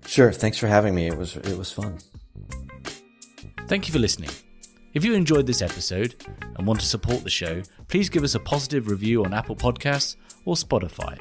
[0.07, 0.31] Sure.
[0.31, 1.07] Thanks for having me.
[1.07, 1.99] It was it was fun.
[3.67, 4.31] Thank you for listening.
[4.93, 6.15] If you enjoyed this episode
[6.57, 10.15] and want to support the show, please give us a positive review on Apple Podcasts
[10.45, 11.15] or Spotify.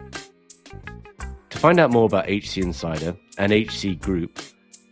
[1.50, 4.40] To find out more about HC Insider and HC Group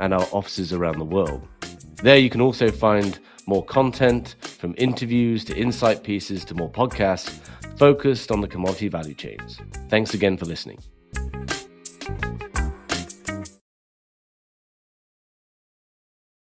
[0.00, 1.46] and our offices around the world.
[2.02, 7.30] There you can also find more content from interviews to insight pieces to more podcasts
[7.78, 9.58] focused on the commodity value chains.
[9.88, 10.78] Thanks again for listening.